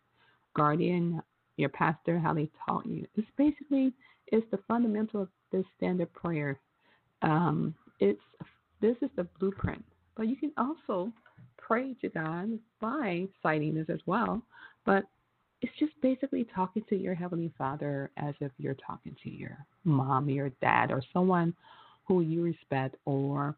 guardian, 0.55 1.21
your 1.57 1.69
pastor, 1.69 2.19
how 2.19 2.33
they 2.33 2.49
taught 2.65 2.85
you. 2.85 3.07
It's 3.15 3.27
basically 3.37 3.93
it's 4.31 4.49
the 4.51 4.59
fundamental 4.67 5.21
of 5.21 5.27
this 5.51 5.65
standard 5.77 6.11
prayer. 6.13 6.59
Um, 7.21 7.75
it's 7.99 8.21
this 8.81 8.95
is 9.01 9.09
the 9.15 9.27
blueprint, 9.39 9.83
but 10.15 10.27
you 10.27 10.35
can 10.35 10.51
also 10.57 11.11
pray 11.57 11.93
to 12.01 12.09
God 12.09 12.57
by 12.79 13.27
citing 13.43 13.75
this 13.75 13.89
as 13.89 13.99
well. 14.05 14.41
But 14.85 15.03
it's 15.61 15.71
just 15.77 15.93
basically 16.01 16.47
talking 16.55 16.83
to 16.89 16.95
your 16.95 17.13
Heavenly 17.13 17.53
Father 17.57 18.09
as 18.17 18.33
if 18.39 18.51
you're 18.57 18.75
talking 18.75 19.15
to 19.23 19.29
your 19.29 19.57
mom, 19.83 20.29
your 20.29 20.49
dad, 20.61 20.91
or 20.91 21.03
someone 21.13 21.53
who 22.07 22.21
you 22.21 22.41
respect 22.41 22.95
or 23.05 23.55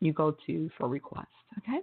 you 0.00 0.12
go 0.12 0.34
to 0.46 0.70
for 0.78 0.88
requests. 0.88 1.26
Okay? 1.58 1.80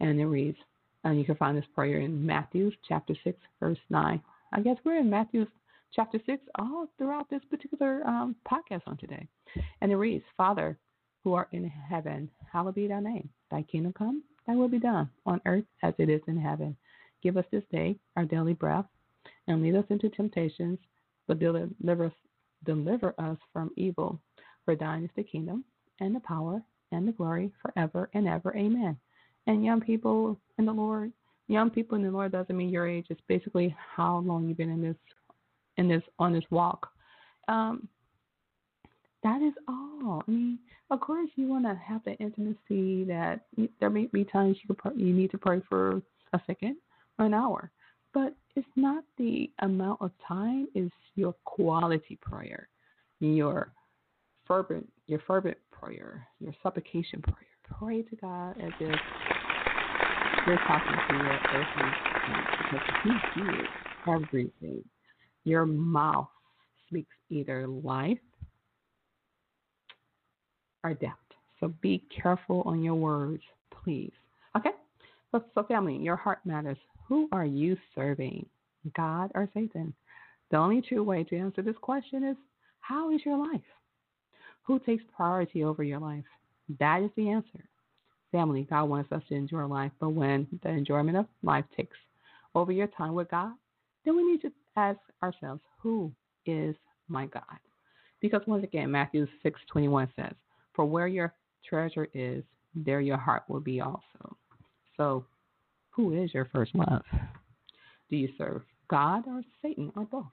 And 0.00 0.18
it 0.18 0.26
reads, 0.26 0.56
and 1.04 1.18
you 1.18 1.24
can 1.24 1.36
find 1.36 1.56
this 1.56 1.64
prayer 1.74 2.00
in 2.00 2.24
Matthew 2.24 2.70
chapter 2.88 3.14
6, 3.22 3.38
verse 3.60 3.78
9. 3.90 4.20
I 4.52 4.60
guess 4.60 4.76
we're 4.84 4.98
in 4.98 5.10
Matthew 5.10 5.46
chapter 5.94 6.18
6 6.24 6.42
all 6.58 6.88
throughout 6.98 7.28
this 7.30 7.42
particular 7.50 8.06
um, 8.06 8.36
podcast 8.50 8.82
on 8.86 8.96
today. 8.96 9.26
And 9.80 9.90
it 9.90 9.96
reads, 9.96 10.24
Father, 10.36 10.78
who 11.24 11.34
art 11.34 11.48
in 11.52 11.64
heaven, 11.64 12.30
hallowed 12.52 12.74
be 12.74 12.88
thy 12.88 13.00
name. 13.00 13.28
Thy 13.50 13.62
kingdom 13.62 13.92
come, 13.92 14.22
thy 14.46 14.54
will 14.54 14.68
be 14.68 14.78
done, 14.78 15.10
on 15.24 15.40
earth 15.46 15.64
as 15.82 15.94
it 15.98 16.08
is 16.08 16.20
in 16.28 16.38
heaven. 16.38 16.76
Give 17.22 17.36
us 17.36 17.44
this 17.50 17.64
day 17.72 17.96
our 18.16 18.24
daily 18.24 18.52
bread, 18.52 18.84
and 19.48 19.62
lead 19.62 19.76
us 19.76 19.86
into 19.90 20.08
temptations, 20.10 20.78
but 21.26 21.38
deliver 21.38 22.06
us, 22.06 22.12
deliver 22.64 23.14
us 23.18 23.38
from 23.52 23.70
evil. 23.76 24.20
For 24.64 24.76
thine 24.76 25.04
is 25.04 25.10
the 25.16 25.22
kingdom, 25.22 25.64
and 26.00 26.14
the 26.14 26.20
power, 26.20 26.62
and 26.92 27.06
the 27.06 27.12
glory 27.12 27.50
forever 27.62 28.08
and 28.14 28.28
ever. 28.28 28.54
Amen. 28.56 28.96
And 29.46 29.64
young 29.64 29.80
people 29.80 30.38
in 30.58 30.66
the 30.66 30.72
Lord, 30.72 31.12
young 31.48 31.70
people 31.70 31.96
in 31.96 32.04
the 32.04 32.10
Lord 32.10 32.32
doesn't 32.32 32.56
mean 32.56 32.68
your 32.68 32.86
age. 32.86 33.06
It's 33.10 33.20
basically 33.28 33.74
how 33.94 34.18
long 34.18 34.48
you've 34.48 34.58
been 34.58 34.70
in 34.70 34.82
this, 34.82 34.96
in 35.76 35.88
this 35.88 36.02
on 36.18 36.32
this 36.32 36.44
walk. 36.50 36.88
Um, 37.48 37.88
that 39.22 39.42
is 39.42 39.54
all. 39.68 40.22
I 40.26 40.30
mean, 40.30 40.58
of 40.90 41.00
course, 41.00 41.28
you 41.36 41.48
want 41.48 41.64
to 41.64 41.74
have 41.74 42.02
the 42.04 42.14
intimacy 42.14 43.04
that 43.04 43.46
there 43.80 43.90
may 43.90 44.06
be 44.06 44.24
times 44.24 44.56
you 44.68 44.74
could, 44.74 44.92
you 44.96 45.12
need 45.12 45.30
to 45.32 45.38
pray 45.38 45.60
for 45.68 46.00
a 46.32 46.40
second 46.46 46.76
or 47.18 47.26
an 47.26 47.34
hour, 47.34 47.70
but 48.14 48.36
it's 48.54 48.66
not 48.76 49.04
the 49.18 49.50
amount 49.60 50.00
of 50.00 50.12
time. 50.26 50.68
It's 50.74 50.94
your 51.16 51.34
quality 51.44 52.18
prayer, 52.22 52.68
your 53.20 53.72
fervent, 54.46 54.88
your 55.06 55.20
fervent 55.26 55.56
prayer, 55.72 56.26
your 56.38 56.54
supplication 56.62 57.20
prayer. 57.22 57.36
Pray 57.78 58.02
to 58.02 58.16
God 58.16 58.56
as 58.62 58.72
if 58.78 59.00
you're 60.46 60.58
talking 60.68 60.92
to 61.08 61.14
your 61.16 61.40
earthly 61.52 61.90
because 62.70 62.86
He 63.02 63.40
hears 63.40 63.68
everything. 64.06 64.84
Your 65.46 65.64
mouth 65.64 66.26
speaks 66.88 67.14
either 67.30 67.68
life 67.68 68.18
or 70.82 70.92
death. 70.92 71.12
So 71.60 71.72
be 71.80 72.04
careful 72.20 72.62
on 72.66 72.82
your 72.82 72.96
words, 72.96 73.44
please. 73.70 74.12
Okay? 74.56 74.70
So, 75.30 75.44
so 75.54 75.62
family, 75.62 75.98
your 75.98 76.16
heart 76.16 76.40
matters. 76.44 76.76
Who 77.06 77.28
are 77.30 77.44
you 77.44 77.76
serving, 77.94 78.44
God 78.96 79.30
or 79.36 79.48
Satan? 79.54 79.94
The 80.50 80.56
only 80.56 80.82
true 80.82 81.04
way 81.04 81.22
to 81.22 81.38
answer 81.38 81.62
this 81.62 81.76
question 81.80 82.24
is 82.24 82.36
how 82.80 83.14
is 83.14 83.20
your 83.24 83.38
life? 83.38 83.60
Who 84.64 84.80
takes 84.80 85.04
priority 85.16 85.62
over 85.62 85.84
your 85.84 86.00
life? 86.00 86.24
That 86.80 87.02
is 87.02 87.10
the 87.16 87.30
answer. 87.30 87.68
Family, 88.32 88.66
God 88.68 88.86
wants 88.86 89.12
us 89.12 89.22
to 89.28 89.36
enjoy 89.36 89.64
life, 89.66 89.92
but 90.00 90.08
when 90.08 90.48
the 90.64 90.70
enjoyment 90.70 91.16
of 91.16 91.26
life 91.44 91.64
takes 91.76 91.96
over 92.56 92.72
your 92.72 92.88
time 92.88 93.14
with 93.14 93.30
God, 93.30 93.52
then 94.04 94.16
we 94.16 94.24
need 94.24 94.42
to 94.42 94.50
ask 94.76 94.98
ourselves, 95.22 95.62
who 95.80 96.12
is 96.44 96.76
my 97.08 97.26
God? 97.26 97.42
Because 98.20 98.42
once 98.46 98.64
again, 98.64 98.90
Matthew 98.90 99.26
6:21 99.42 100.12
says, 100.16 100.34
"For 100.72 100.84
where 100.84 101.06
your 101.06 101.34
treasure 101.64 102.08
is, 102.14 102.44
there 102.74 103.00
your 103.00 103.16
heart 103.16 103.48
will 103.48 103.60
be 103.60 103.80
also." 103.80 104.36
So, 104.96 105.26
who 105.90 106.12
is 106.12 106.32
your 106.32 106.46
first 106.46 106.74
love? 106.74 107.04
Do 108.08 108.16
you 108.16 108.28
serve 108.36 108.64
God 108.88 109.26
or 109.26 109.42
Satan 109.60 109.92
or 109.96 110.04
both? 110.04 110.32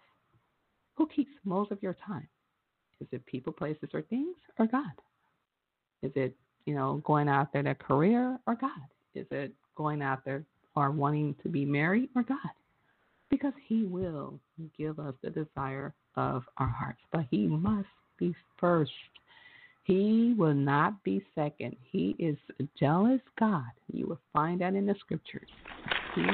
Who 0.95 1.07
keeps 1.07 1.31
most 1.43 1.71
of 1.71 1.81
your 1.81 1.93
time? 1.95 2.27
Is 2.99 3.07
it 3.11 3.25
people, 3.25 3.51
places, 3.51 3.89
or 3.93 4.01
things, 4.03 4.37
or 4.59 4.67
God? 4.67 4.93
Is 6.01 6.11
it, 6.15 6.37
you 6.65 6.75
know, 6.75 6.97
going 7.03 7.27
out 7.27 7.51
there 7.51 7.67
a 7.67 7.75
career 7.75 8.39
or 8.45 8.55
God? 8.55 8.87
Is 9.15 9.27
it 9.31 9.53
going 9.75 9.99
there 10.25 10.45
or 10.75 10.91
wanting 10.91 11.35
to 11.43 11.49
be 11.49 11.65
married 11.65 12.09
or 12.15 12.23
God? 12.23 12.37
Because 13.33 13.53
He 13.67 13.83
will 13.83 14.39
give 14.77 14.99
us 14.99 15.15
the 15.23 15.31
desire 15.31 15.95
of 16.15 16.43
our 16.59 16.67
hearts, 16.67 17.01
but 17.11 17.25
He 17.31 17.47
must 17.47 17.87
be 18.19 18.35
first. 18.59 18.91
He 19.85 20.35
will 20.37 20.53
not 20.53 21.03
be 21.03 21.25
second. 21.33 21.75
He 21.91 22.15
is 22.19 22.37
a 22.59 22.67
jealous 22.79 23.21
God. 23.39 23.65
You 23.91 24.05
will 24.05 24.19
find 24.31 24.61
that 24.61 24.75
in 24.75 24.85
the 24.85 24.93
scriptures. 24.99 25.49
He 26.13 26.21
is 26.21 26.27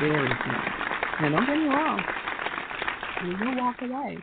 very 0.00 0.28
jealous. 0.28 0.68
Now, 1.22 1.30
don't 1.30 1.46
get 1.46 1.56
me 1.56 1.64
wrong. 1.64 2.04
He 3.22 3.28
will 3.44 3.56
walk 3.56 3.80
away 3.80 4.18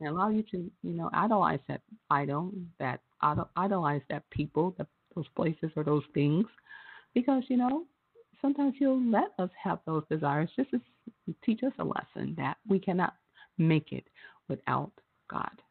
and 0.00 0.08
allow 0.10 0.28
you 0.28 0.42
to, 0.50 0.70
you 0.82 0.92
know, 0.92 1.08
idolize 1.14 1.60
that 1.66 1.80
idol, 2.10 2.52
that 2.78 3.00
idolize 3.56 4.02
that 4.10 4.28
people, 4.28 4.74
that, 4.76 4.86
those 5.16 5.26
places 5.34 5.70
or 5.76 5.82
those 5.82 6.04
things, 6.12 6.44
because 7.14 7.42
you 7.48 7.56
know 7.56 7.84
sometimes 8.40 8.74
He'll 8.78 9.02
let 9.10 9.32
us 9.38 9.50
have 9.62 9.80
those 9.86 10.04
desires 10.10 10.50
just 10.56 10.70
to 10.70 10.80
teach 11.44 11.62
us 11.62 11.72
a 11.78 11.84
lesson 11.84 12.34
that 12.36 12.56
we 12.68 12.78
cannot 12.78 13.14
make 13.58 13.92
it 13.92 14.04
without 14.48 14.92
God. 15.30 15.62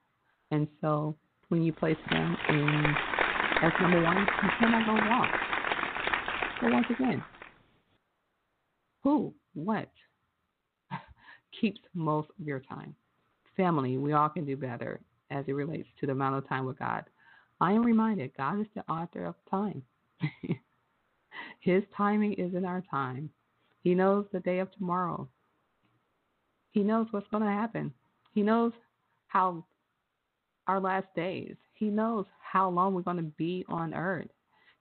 And 0.51 0.67
so 0.81 1.15
when 1.49 1.63
you 1.63 1.73
place 1.73 1.97
Him 2.09 2.37
in 2.49 2.95
as 3.61 3.71
number 3.81 4.01
one, 4.03 4.17
you 4.17 4.49
cannot 4.59 4.85
go 4.85 4.93
wrong. 4.93 5.27
So 6.61 6.69
once 6.69 6.87
again, 6.89 7.23
who, 9.03 9.33
what 9.53 9.89
keeps 11.61 11.79
most 11.93 12.29
of 12.39 12.45
your 12.45 12.59
time? 12.59 12.95
family, 13.57 13.97
we 13.97 14.13
all 14.13 14.29
can 14.29 14.45
do 14.45 14.55
better 14.55 15.01
as 15.31 15.43
it 15.47 15.53
relates 15.53 15.89
to 15.99 16.05
the 16.05 16.13
amount 16.13 16.35
of 16.35 16.47
time 16.47 16.65
with 16.65 16.79
God. 16.79 17.03
I 17.59 17.73
am 17.73 17.83
reminded 17.83 18.37
God 18.37 18.61
is 18.61 18.67
the 18.75 18.89
author 18.89 19.25
of 19.25 19.35
time. 19.49 19.81
His 21.67 21.83
timing 21.97 22.31
is 22.35 22.55
in 22.55 22.63
our 22.63 22.81
time. 22.89 23.29
He 23.83 23.93
knows 23.93 24.25
the 24.31 24.39
day 24.39 24.59
of 24.59 24.71
tomorrow. 24.71 25.27
He 26.71 26.79
knows 26.79 27.07
what's 27.11 27.27
going 27.27 27.43
to 27.43 27.49
happen. 27.49 27.93
He 28.33 28.41
knows 28.41 28.71
how 29.27 29.65
our 30.67 30.79
last 30.79 31.07
days. 31.13 31.55
He 31.73 31.87
knows 31.87 32.25
how 32.39 32.69
long 32.69 32.93
we're 32.93 33.01
going 33.01 33.17
to 33.17 33.23
be 33.23 33.65
on 33.67 33.93
earth. 33.93 34.29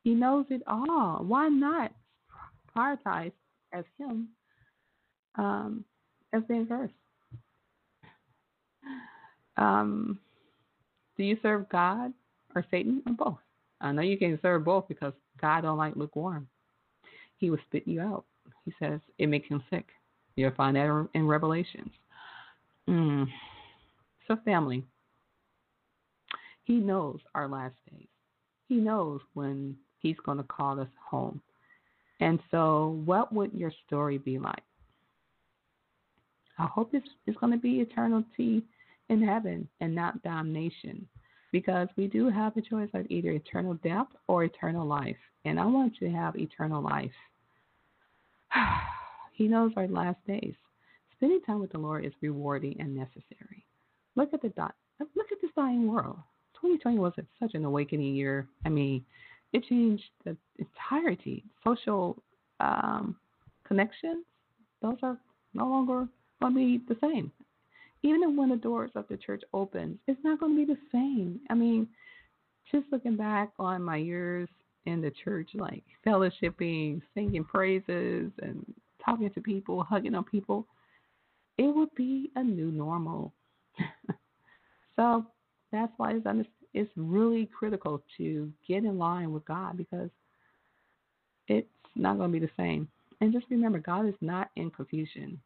He 0.05 0.14
knows 0.14 0.46
it 0.49 0.62
all. 0.68 1.25
Why 1.27 1.49
not 1.49 1.90
prioritize 2.77 3.33
as 3.72 3.85
Him 3.99 4.29
um, 5.35 5.85
as 6.33 6.44
being 6.46 6.66
first? 6.66 6.94
Um, 9.57 10.20
do 11.16 11.25
you 11.25 11.37
serve 11.42 11.68
God 11.68 12.12
or 12.55 12.64
Satan 12.70 13.03
or 13.09 13.12
both? 13.12 13.38
I 13.81 13.90
know 13.90 14.03
you 14.03 14.16
can 14.16 14.38
serve 14.40 14.64
both 14.64 14.87
because 14.87 15.14
God 15.40 15.62
don't 15.62 15.79
like 15.79 15.96
lukewarm. 15.96 16.46
He 17.38 17.51
will 17.51 17.59
spit 17.66 17.87
you 17.87 18.01
out. 18.01 18.25
He 18.64 18.72
says 18.79 19.01
it 19.18 19.27
makes 19.29 19.49
him 19.49 19.62
sick. 19.70 19.87
You'll 20.37 20.53
find 20.53 20.77
that 20.77 21.09
in 21.14 21.27
Revelations. 21.27 21.90
Mm. 22.88 23.27
So, 24.29 24.37
family, 24.44 24.85
He 26.64 26.75
knows 26.75 27.20
our 27.35 27.49
last 27.49 27.75
days. 27.90 28.09
He 28.68 28.77
knows 28.77 29.20
when 29.35 29.77
He's 29.99 30.16
going 30.25 30.38
to 30.38 30.44
call 30.44 30.81
us 30.81 30.88
home. 31.11 31.40
And 32.20 32.38
so, 32.51 33.01
what 33.05 33.33
would 33.33 33.53
your 33.53 33.72
story 33.87 34.18
be 34.18 34.38
like? 34.38 34.62
I 36.59 36.66
hope 36.66 36.90
it's, 36.94 37.09
it's 37.27 37.37
going 37.38 37.53
to 37.53 37.59
be 37.59 37.81
eternity 37.81 38.62
in 39.09 39.22
heaven 39.22 39.68
and 39.81 39.94
not 39.94 40.22
damnation. 40.22 41.07
Because 41.57 41.88
we 41.97 42.07
do 42.07 42.29
have 42.29 42.55
a 42.59 42.61
choice 42.61 42.90
of 42.92 43.07
either 43.09 43.31
eternal 43.31 43.79
death 43.83 44.09
or 44.29 44.45
eternal 44.45 44.87
life. 44.87 45.16
And 45.47 45.59
I 45.59 45.64
want 45.64 45.95
you 45.99 46.09
to 46.09 46.14
have 46.14 46.37
eternal 46.37 46.83
life. 46.83 47.11
he 49.33 49.49
knows 49.49 49.73
our 49.75 49.88
last 49.88 50.19
days. 50.27 50.53
Spending 51.16 51.40
time 51.47 51.61
with 51.61 51.73
the 51.73 51.79
Lord 51.79 52.05
is 52.05 52.12
rewarding 52.21 52.77
and 52.79 52.95
necessary. 52.95 53.64
Look 54.16 54.35
at 54.35 54.42
the 54.42 54.51
dot. 54.51 54.75
Look 55.01 55.33
at 55.33 55.38
this 55.40 55.51
dying 55.57 55.90
world. 55.90 56.19
2020 56.57 56.99
was 56.99 57.14
such 57.40 57.55
an 57.55 57.64
awakening 57.64 58.14
year. 58.14 58.47
I 58.66 58.69
mean, 58.69 59.03
it 59.55 59.64
changed 59.64 60.05
the 60.27 60.37
entirety. 60.59 61.42
Social 61.64 62.23
um, 62.61 63.16
connections, 63.64 64.27
those 64.83 64.99
are 65.03 65.16
no 65.55 65.66
longer 65.66 66.07
going 66.42 66.53
to 66.53 66.59
be 66.59 66.81
the 66.87 66.99
same 67.01 67.33
even 68.07 68.37
when 68.37 68.51
the 68.51 68.57
doors 68.57 68.90
of 68.95 69.07
the 69.09 69.16
church 69.16 69.42
opens, 69.53 69.99
it's 70.07 70.21
not 70.23 70.40
going 70.40 70.57
to 70.57 70.66
be 70.66 70.73
the 70.73 70.79
same. 70.92 71.40
I 71.51 71.55
mean, 71.55 71.88
just 72.71 72.87
looking 72.90 73.16
back 73.16 73.51
on 73.59 73.83
my 73.83 73.97
years 73.97 74.49
in 74.87 75.01
the 75.01 75.12
church, 75.25 75.51
like 75.55 75.83
fellowshipping, 76.07 77.03
singing 77.14 77.45
praises, 77.45 78.31
and 78.42 78.64
talking 79.05 79.31
to 79.31 79.40
people, 79.40 79.83
hugging 79.83 80.14
on 80.14 80.25
people, 80.25 80.66
it 81.59 81.75
would 81.75 81.95
be 81.95 82.31
a 82.37 82.42
new 82.42 82.71
normal. 82.71 83.33
so 84.97 85.25
that's 85.73 85.92
why 85.97 86.12
it's, 86.14 86.49
it's 86.75 86.90
really 86.97 87.49
critical 87.59 88.03
to 88.16 88.53
get 88.66 88.85
in 88.85 88.99
line 88.99 89.33
with 89.33 89.45
God 89.45 89.77
because 89.77 90.11
it's 91.49 91.69
not 91.95 92.19
going 92.19 92.33
to 92.33 92.40
be 92.40 92.45
the 92.45 92.53
same. 92.57 92.88
And 93.21 93.33
just 93.33 93.47
remember, 93.51 93.79
God 93.79 94.07
is 94.07 94.14
not 94.21 94.51
in 94.57 94.71
confusion. 94.71 95.40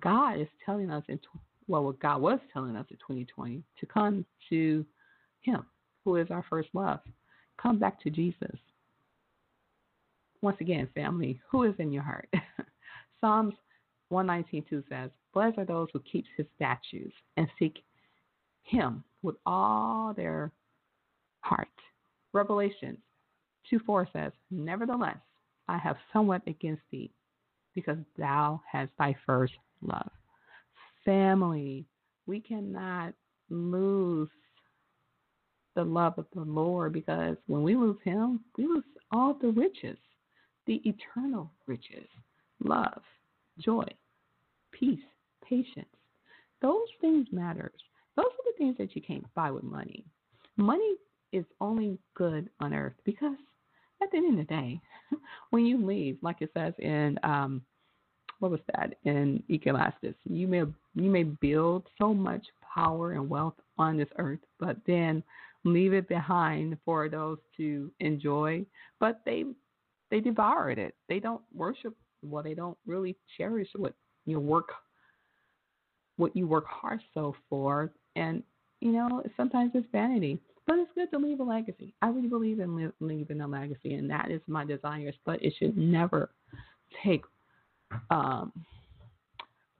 God 0.00 0.40
is 0.40 0.48
telling 0.66 0.90
us 0.90 1.04
in 1.08 1.20
well, 1.68 1.84
what 1.84 2.00
God 2.00 2.20
was 2.20 2.38
telling 2.52 2.76
us 2.76 2.86
in 2.90 2.96
2020 2.96 3.62
to 3.80 3.86
come 3.86 4.24
to 4.50 4.84
Him, 5.42 5.64
who 6.04 6.16
is 6.16 6.30
our 6.30 6.44
first 6.48 6.68
love. 6.72 7.00
Come 7.60 7.78
back 7.78 8.02
to 8.02 8.10
Jesus. 8.10 8.56
Once 10.42 10.56
again, 10.60 10.88
family, 10.94 11.40
who 11.50 11.62
is 11.62 11.74
in 11.78 11.92
your 11.92 12.02
heart? 12.02 12.28
Psalms 13.20 13.54
119.2 14.12 14.84
says, 14.88 15.10
Blessed 15.32 15.58
are 15.58 15.64
those 15.64 15.88
who 15.92 16.00
keep 16.00 16.26
His 16.36 16.46
statutes 16.56 17.14
and 17.36 17.48
seek 17.58 17.78
Him 18.62 19.02
with 19.22 19.36
all 19.46 20.12
their 20.14 20.52
heart. 21.40 21.68
Revelations 22.32 22.98
2.4 23.72 24.06
says, 24.12 24.32
Nevertheless, 24.50 25.16
I 25.68 25.78
have 25.78 25.96
somewhat 26.12 26.42
against 26.46 26.82
thee, 26.90 27.10
because 27.74 27.96
thou 28.18 28.60
hast 28.70 28.90
thy 28.98 29.16
first 29.24 29.54
love. 29.80 30.10
Family, 31.04 31.86
we 32.26 32.40
cannot 32.40 33.14
lose 33.50 34.28
the 35.74 35.84
love 35.84 36.18
of 36.18 36.26
the 36.34 36.42
Lord 36.42 36.92
because 36.92 37.36
when 37.46 37.62
we 37.62 37.76
lose 37.76 37.98
Him, 38.04 38.40
we 38.56 38.66
lose 38.66 38.84
all 39.10 39.34
the 39.34 39.50
riches, 39.50 39.98
the 40.66 40.80
eternal 40.84 41.50
riches, 41.66 42.06
love, 42.62 43.02
joy, 43.58 43.86
peace, 44.72 44.98
patience. 45.46 45.86
Those 46.62 46.88
things 47.00 47.26
matters. 47.30 47.80
Those 48.16 48.26
are 48.26 48.52
the 48.52 48.58
things 48.58 48.76
that 48.78 48.94
you 48.94 49.02
can't 49.02 49.32
buy 49.34 49.50
with 49.50 49.64
money. 49.64 50.04
Money 50.56 50.94
is 51.32 51.44
only 51.60 51.98
good 52.14 52.48
on 52.60 52.72
earth 52.72 52.94
because 53.04 53.36
at 54.02 54.10
the 54.10 54.18
end 54.18 54.38
of 54.38 54.46
the 54.46 54.54
day, 54.54 54.80
when 55.50 55.66
you 55.66 55.84
leave, 55.84 56.16
like 56.22 56.40
it 56.40 56.50
says 56.54 56.74
in 56.78 57.18
um, 57.22 57.62
what 58.44 58.50
was 58.50 58.60
that 58.74 58.98
in 59.04 59.42
Ecclesiastes, 59.48 60.18
you 60.28 60.46
may 60.46 60.64
you 60.94 61.10
may 61.10 61.22
build 61.22 61.86
so 61.96 62.12
much 62.12 62.44
power 62.74 63.12
and 63.12 63.26
wealth 63.26 63.54
on 63.78 63.96
this 63.96 64.08
earth, 64.18 64.40
but 64.60 64.76
then 64.86 65.22
leave 65.64 65.94
it 65.94 66.06
behind 66.10 66.76
for 66.84 67.08
those 67.08 67.38
to 67.56 67.90
enjoy. 68.00 68.62
But 69.00 69.22
they 69.24 69.44
they 70.10 70.20
devoured 70.20 70.78
it. 70.78 70.94
They 71.08 71.20
don't 71.20 71.40
worship. 71.54 71.96
Well, 72.22 72.42
they 72.42 72.52
don't 72.52 72.76
really 72.86 73.16
cherish 73.38 73.68
what 73.76 73.94
you 74.26 74.38
work 74.38 74.68
what 76.16 76.36
you 76.36 76.46
work 76.46 76.66
hard 76.68 77.00
so 77.14 77.34
for, 77.48 77.94
and 78.14 78.42
you 78.80 78.92
know 78.92 79.22
sometimes 79.38 79.70
it's 79.72 79.86
vanity. 79.90 80.38
But 80.66 80.80
it's 80.80 80.90
good 80.94 81.10
to 81.12 81.18
leave 81.18 81.40
a 81.40 81.44
legacy. 81.44 81.94
I 82.02 82.08
really 82.08 82.28
believe 82.28 82.60
in 82.60 82.92
leaving 83.00 83.40
a 83.40 83.48
legacy, 83.48 83.94
and 83.94 84.10
that 84.10 84.30
is 84.30 84.42
my 84.46 84.66
desires. 84.66 85.14
But 85.24 85.42
it 85.42 85.54
should 85.58 85.78
never 85.78 86.28
take 87.02 87.24
um, 88.10 88.52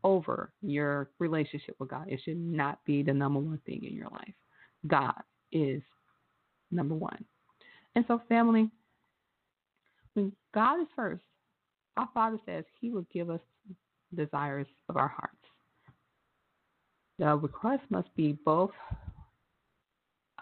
over 0.03 0.53
your 0.63 1.09
relationship 1.19 1.77
with 1.79 1.91
God. 1.91 2.07
It 2.09 2.21
should 2.25 2.39
not 2.39 2.79
be 2.85 3.03
the 3.03 3.13
number 3.13 3.41
one 3.41 3.61
thing 3.67 3.85
in 3.85 3.95
your 3.95 4.09
life. 4.09 4.35
God 4.87 5.23
is 5.53 5.83
number 6.71 6.95
one. 6.95 7.25
And 7.95 8.05
so, 8.07 8.21
family, 8.29 8.71
when 10.15 10.33
God 10.53 10.81
is 10.81 10.89
first, 10.95 11.25
our 11.97 12.09
Father 12.13 12.39
says 12.45 12.65
He 12.81 12.91
will 12.91 13.07
give 13.13 13.31
us 13.31 13.41
desires 14.15 14.67
of 14.89 14.97
our 14.97 15.09
hearts. 15.09 15.37
The 17.19 17.37
request 17.37 17.83
must 17.91 18.15
be 18.17 18.37
both 18.45 18.73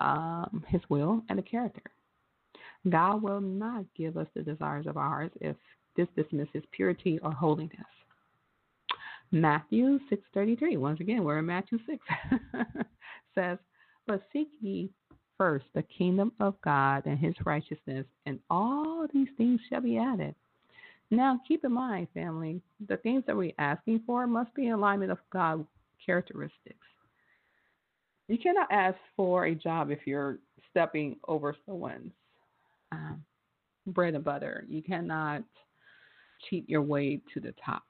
um, 0.01 0.65
His 0.69 0.81
will 0.89 1.23
and 1.29 1.39
the 1.39 1.43
character. 1.43 1.83
God 2.89 3.23
will 3.23 3.41
not 3.41 3.85
give 3.97 4.17
us 4.17 4.27
the 4.35 4.43
desires 4.43 4.87
of 4.87 4.97
our 4.97 5.09
hearts 5.09 5.37
if 5.41 5.57
this 5.97 6.09
dismisses 6.17 6.63
purity 6.73 7.19
or 7.23 7.33
holiness. 7.33 7.87
Matthew 9.31 9.99
6:33. 10.11 10.77
Once 10.77 11.01
again, 11.01 11.25
we're 11.25 11.39
in 11.39 11.47
Matthew 11.47 11.79
6. 11.87 12.05
says, 13.35 13.59
"But 14.07 14.23
seek 14.33 14.49
ye 14.61 14.91
first 15.39 15.65
the 15.75 15.83
kingdom 15.85 16.33
of 16.39 16.61
God 16.61 17.07
and 17.07 17.19
his 17.19 17.35
righteousness, 17.45 18.07
and 18.27 18.39
all 18.51 19.07
these 19.13 19.29
things 19.37 19.61
shall 19.69 19.81
be 19.81 19.99
added." 19.99 20.35
Now, 21.11 21.41
keep 21.47 21.65
in 21.65 21.73
mind, 21.73 22.09
family, 22.15 22.63
the 22.89 22.97
things 22.99 23.25
that 23.27 23.37
we're 23.37 23.53
asking 23.59 24.01
for 24.07 24.27
must 24.27 24.55
be 24.55 24.67
in 24.67 24.73
alignment 24.73 25.13
of 25.13 25.19
God 25.31 25.67
characteristics. 26.05 26.87
You 28.29 28.39
cannot 28.39 28.71
ask 28.71 28.97
for 29.17 29.47
a 29.47 29.55
job 29.55 29.91
if 29.91 30.07
you're 30.07 30.39
stepping 30.71 31.17
over 31.29 31.55
someone's 31.67 32.13
um, 32.93 33.23
bread 33.87 34.15
and 34.15 34.25
butter. 34.25 34.65
You 34.69 34.83
cannot 34.83 35.43
cheat 36.49 36.69
your 36.69 36.83
way 36.83 37.21
to 37.33 37.41
the 37.41 37.55
top 37.65 37.83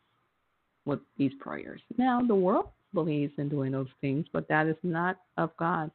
with 0.84 1.00
these 1.16 1.32
prayers. 1.40 1.80
Now, 1.96 2.20
the 2.22 2.34
world 2.34 2.68
believes 2.92 3.32
in 3.38 3.48
doing 3.48 3.72
those 3.72 3.88
things, 4.00 4.26
but 4.32 4.48
that 4.48 4.66
is 4.66 4.76
not 4.82 5.18
of 5.38 5.56
God. 5.56 5.90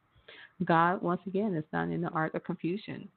God, 0.65 1.01
once 1.01 1.21
again, 1.27 1.53
is 1.53 1.63
not 1.71 1.89
in 1.89 2.01
the 2.01 2.09
art 2.09 2.33
of 2.35 2.43
confusion. 2.43 3.07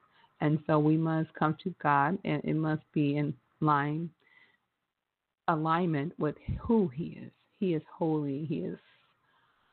And 0.41 0.59
so 0.65 0.79
we 0.79 0.97
must 0.97 1.33
come 1.33 1.55
to 1.63 1.73
God, 1.81 2.17
and 2.25 2.43
it 2.43 2.55
must 2.55 2.83
be 2.93 3.17
in 3.17 3.33
line, 3.59 4.09
alignment 5.47 6.13
with 6.19 6.35
who 6.59 6.87
He 6.89 7.19
is. 7.23 7.31
He 7.59 7.73
is 7.73 7.83
holy. 7.95 8.45
He 8.45 8.57
is 8.57 8.79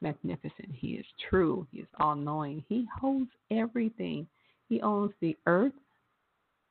magnificent. 0.00 0.68
He 0.72 0.88
is 0.88 1.06
true. 1.28 1.66
He 1.72 1.80
is 1.80 1.88
all 1.98 2.14
knowing. 2.14 2.64
He 2.68 2.86
holds 3.00 3.30
everything. 3.50 4.26
He 4.68 4.80
owns 4.82 5.12
the 5.20 5.36
earth, 5.46 5.72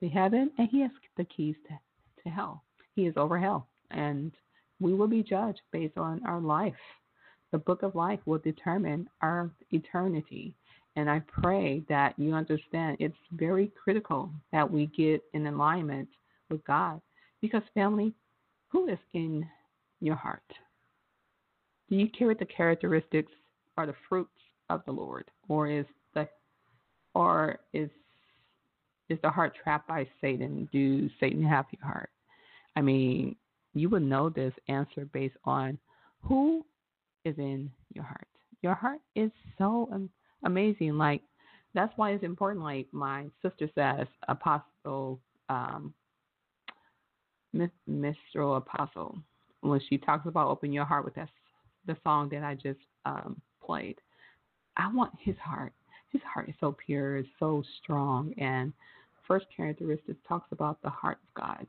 the 0.02 0.10
heaven, 0.10 0.52
and 0.58 0.70
He 0.70 0.82
has 0.82 0.92
the 1.18 1.26
keys 1.26 1.56
to, 1.68 1.80
to 2.24 2.30
hell. 2.30 2.64
He 2.98 3.06
is 3.06 3.14
over 3.16 3.38
hell, 3.38 3.68
and 3.92 4.32
we 4.80 4.92
will 4.92 5.08
be 5.08 5.22
judged 5.22 5.62
based 5.72 6.00
on 6.00 6.20
our 6.26 6.42
life. 6.42 6.74
The 7.52 7.60
book 7.60 7.84
of 7.84 7.94
life 7.94 8.20
will 8.26 8.40
determine 8.40 9.08
our 9.22 9.52
eternity. 9.70 10.56
And 10.96 11.08
I 11.08 11.22
pray 11.28 11.84
that 11.90 12.18
you 12.18 12.34
understand 12.34 12.98
it's 13.00 13.16
very 13.32 13.72
critical 13.84 14.32
that 14.52 14.70
we 14.70 14.88
get 14.88 15.22
in 15.36 15.46
alignment 15.46 16.10
with 16.50 16.66
God. 16.66 17.00
Because, 17.40 17.62
family, 17.76 18.16
who 18.70 18.88
is 18.88 18.98
in 19.14 19.48
your 20.02 20.16
heart? 20.16 20.52
Do 21.92 21.98
you 21.98 22.10
carry 22.10 22.34
the 22.34 22.46
characteristics 22.46 23.32
or 23.78 23.86
the 23.86 23.96
fruits 24.10 24.32
of 24.72 24.82
the 24.88 24.92
Lord? 24.92 25.30
Or 25.48 25.68
is 25.68 25.86
the 26.16 26.28
or 27.14 27.60
is 27.74 27.92
is 29.08 29.20
the 29.22 29.30
heart 29.30 29.54
trapped 29.64 29.88
by 29.88 30.08
Satan? 30.20 30.68
Do 30.72 31.08
Satan 31.20 31.44
have 31.44 31.68
your 31.72 31.86
heart? 31.86 32.10
I 32.78 32.82
mean, 32.82 33.36
you 33.74 33.90
would 33.90 34.04
know 34.04 34.30
this 34.30 34.54
answer 34.68 35.06
based 35.12 35.36
on 35.46 35.80
who 36.22 36.64
is 37.26 37.36
in 37.40 37.72
your 37.92 38.04
heart. 38.04 38.28
Your 38.62 38.76
heart 38.76 39.00
is 39.16 39.32
so 39.58 40.08
amazing. 40.44 40.96
Like, 40.96 41.24
that's 41.74 41.92
why 41.96 42.12
it's 42.12 42.24
important. 42.24 42.64
Like 42.64 42.86
my 42.92 43.26
sister 43.42 43.68
says, 43.74 44.06
Apostle, 44.28 45.20
um. 45.50 45.92
Apostle, 48.36 49.18
when 49.62 49.82
she 49.90 49.98
talks 49.98 50.28
about 50.28 50.48
open 50.48 50.72
your 50.72 50.86
heart 50.86 51.04
with 51.04 51.16
that, 51.16 51.30
the 51.88 51.98
song 52.04 52.30
that 52.30 52.44
I 52.44 52.54
just 52.54 52.80
um, 53.06 53.42
played. 53.66 53.96
I 54.76 54.94
want 54.94 55.14
his 55.20 55.36
heart. 55.44 55.74
His 56.12 56.22
heart 56.22 56.48
is 56.48 56.56
so 56.60 56.78
pure, 56.86 57.18
it's 57.18 57.30
so 57.40 57.64
strong. 57.82 58.36
And 58.38 58.72
first 59.28 59.48
characteristic 59.56 60.18
talks 60.28 60.52
about 60.52 60.80
the 60.84 60.92
heart 60.92 61.18
of 61.24 61.42
God. 61.42 61.66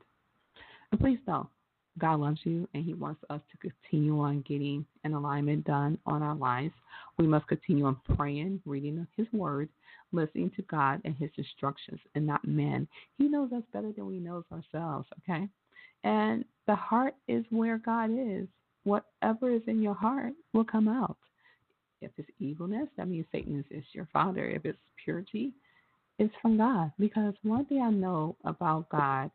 And 0.91 0.99
please 0.99 1.19
know, 1.27 1.49
God 1.97 2.19
loves 2.19 2.39
you 2.43 2.67
and 2.73 2.83
He 2.83 2.93
wants 2.93 3.21
us 3.29 3.41
to 3.51 3.69
continue 3.69 4.19
on 4.19 4.41
getting 4.47 4.85
an 5.03 5.13
alignment 5.13 5.65
done 5.65 5.97
on 6.05 6.23
our 6.23 6.35
lives. 6.35 6.73
We 7.17 7.27
must 7.27 7.47
continue 7.47 7.85
on 7.85 7.97
praying, 8.15 8.61
reading 8.65 9.05
His 9.17 9.27
Word, 9.33 9.69
listening 10.11 10.51
to 10.55 10.61
God 10.63 11.01
and 11.05 11.15
His 11.15 11.29
instructions 11.37 11.99
and 12.15 12.25
not 12.25 12.47
men. 12.47 12.87
He 13.17 13.27
knows 13.27 13.51
us 13.51 13.63
better 13.73 13.91
than 13.91 14.07
we 14.07 14.19
know 14.19 14.43
ourselves, 14.51 15.07
okay? 15.23 15.47
And 16.03 16.45
the 16.67 16.75
heart 16.75 17.15
is 17.27 17.45
where 17.49 17.77
God 17.77 18.09
is. 18.11 18.47
Whatever 18.85 19.51
is 19.51 19.61
in 19.67 19.81
your 19.81 19.93
heart 19.93 20.33
will 20.53 20.63
come 20.63 20.87
out. 20.87 21.17
If 22.01 22.11
it's 22.17 22.29
evilness, 22.39 22.87
that 22.95 23.09
means 23.09 23.25
Satan 23.31 23.63
is 23.69 23.83
your 23.91 24.07
father. 24.13 24.45
If 24.47 24.65
it's 24.65 24.79
purity, 25.03 25.51
it's 26.17 26.33
from 26.41 26.57
God. 26.57 26.93
Because 26.97 27.33
one 27.43 27.65
thing 27.65 27.81
I 27.81 27.89
know 27.89 28.37
about 28.45 28.87
God 28.89 29.29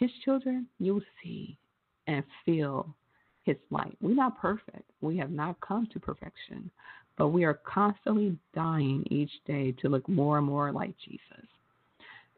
his 0.00 0.10
children, 0.24 0.66
you'll 0.78 1.02
see 1.22 1.58
and 2.06 2.24
feel 2.44 2.94
His 3.44 3.56
light. 3.70 3.96
We're 4.00 4.14
not 4.14 4.40
perfect. 4.40 4.90
We 5.02 5.18
have 5.18 5.30
not 5.30 5.60
come 5.60 5.86
to 5.92 6.00
perfection, 6.00 6.70
but 7.18 7.28
we 7.28 7.44
are 7.44 7.60
constantly 7.64 8.36
dying 8.54 9.06
each 9.10 9.30
day 9.46 9.72
to 9.82 9.90
look 9.90 10.08
more 10.08 10.38
and 10.38 10.46
more 10.46 10.72
like 10.72 10.94
Jesus. 11.04 11.46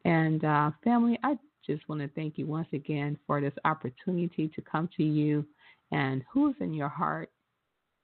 And 0.05 0.45
uh, 0.45 0.73
family, 0.83 1.19
I 1.23 1.39
just 1.65 1.89
want 1.89 2.01
to 2.01 2.09
thank 2.09 2.37
you 2.37 2.47
once 2.47 2.67
again 2.73 3.17
for 3.29 3.41
this 3.41 3.55
opportunity 3.65 4.49
to 4.49 4.61
come 4.63 4.89
to 4.97 5.05
you 5.05 5.47
and 5.93 6.25
who's 6.33 6.57
in 6.61 6.75
your 6.75 6.89
heart. 6.89 7.31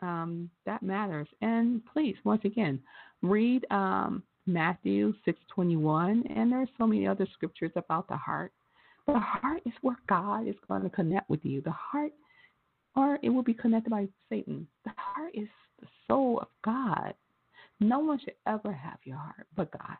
Um, 0.01 0.49
that 0.64 0.85
matters. 0.85 1.27
And 1.42 1.83
please, 1.92 2.14
once 2.23 2.44
again, 2.44 2.81
read 3.23 3.66
um, 3.73 4.23
Matthew 4.47 5.12
6:21, 5.27 6.23
and 6.37 6.53
there's 6.53 6.68
so 6.79 6.87
many 6.87 7.09
other 7.09 7.27
scriptures 7.35 7.73
about 7.75 8.07
the 8.07 8.16
heart 8.16 8.53
The 9.09 9.18
heart 9.18 9.62
is 9.64 9.73
where 9.81 9.97
God 10.07 10.47
is 10.47 10.55
going 10.68 10.83
to 10.83 10.90
connect 10.90 11.31
with 11.31 11.42
you. 11.42 11.62
The 11.62 11.71
heart, 11.71 12.12
or 12.94 13.18
it 13.23 13.31
will 13.31 13.42
be 13.42 13.55
connected 13.55 13.88
by 13.88 14.07
Satan. 14.29 14.68
The 14.85 14.92
heart 14.97 15.31
is 15.33 15.49
the 15.81 15.87
soul 16.07 16.40
of 16.40 16.49
God. 16.62 17.14
No 17.81 18.01
one 18.01 18.21
should 18.21 18.35
ever 18.47 18.71
have 18.71 18.99
your 19.05 19.16
heart 19.16 19.47
but 19.57 19.71
God. 19.71 19.97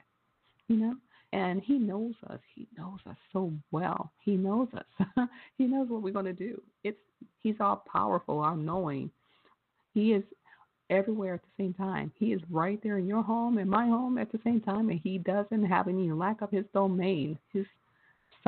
You 0.69 0.77
know? 0.77 0.95
And 1.33 1.63
he 1.63 1.79
knows 1.79 2.15
us. 2.29 2.39
He 2.55 2.69
knows 2.77 2.99
us 3.09 3.17
so 3.33 3.51
well. 3.71 4.13
He 4.25 4.37
knows 4.37 4.69
us. 4.77 5.09
he 5.59 5.65
knows 5.65 5.89
what 5.89 6.03
we're 6.03 6.13
going 6.13 6.27
to 6.27 6.35
do. 6.35 6.61
It's 6.85 6.99
he's 7.43 7.57
all 7.61 7.85
powerful, 7.91 8.41
all 8.41 8.57
knowing. 8.57 9.11
He 9.95 10.13
is 10.13 10.23
everywhere 10.91 11.35
at 11.35 11.43
the 11.43 11.63
same 11.63 11.73
time. 11.75 12.13
He 12.19 12.33
is 12.33 12.43
right 12.51 12.79
there 12.83 12.99
in 12.99 13.07
your 13.07 13.23
home 13.23 13.57
and 13.57 13.71
my 13.71 13.87
home 13.87 14.19
at 14.19 14.31
the 14.33 14.41
same 14.45 14.61
time, 14.61 14.91
and 14.91 15.01
he 15.03 15.17
doesn't 15.19 15.65
have 15.65 15.89
any 15.89 16.11
lack 16.13 16.43
of 16.43 16.51
his 16.51 16.65
domain, 16.75 17.39
his 17.53 17.67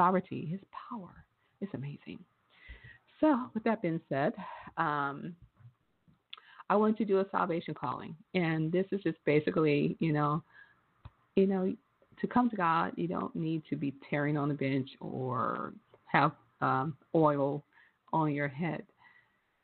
sovereignty, 0.00 0.46
his 0.46 0.60
power. 0.88 1.10
It's 1.60 1.74
amazing. 1.74 2.18
So, 3.20 3.50
with 3.52 3.62
that 3.64 3.82
being 3.82 4.00
said, 4.08 4.32
um, 4.78 5.36
I 6.70 6.76
want 6.76 6.96
to 6.98 7.04
do 7.04 7.20
a 7.20 7.26
salvation 7.30 7.74
calling, 7.74 8.16
and 8.34 8.72
this 8.72 8.86
is 8.92 9.02
just 9.02 9.18
basically, 9.26 9.96
you 10.00 10.14
know, 10.14 10.42
you 11.36 11.46
know, 11.46 11.74
to 12.18 12.26
come 12.26 12.48
to 12.48 12.56
God, 12.56 12.92
you 12.96 13.08
don't 13.08 13.34
need 13.36 13.62
to 13.68 13.76
be 13.76 13.92
tearing 14.08 14.38
on 14.38 14.48
the 14.48 14.54
bench 14.54 14.88
or 15.00 15.74
have 16.06 16.32
um, 16.62 16.96
oil 17.14 17.62
on 18.14 18.32
your 18.32 18.48
head. 18.48 18.82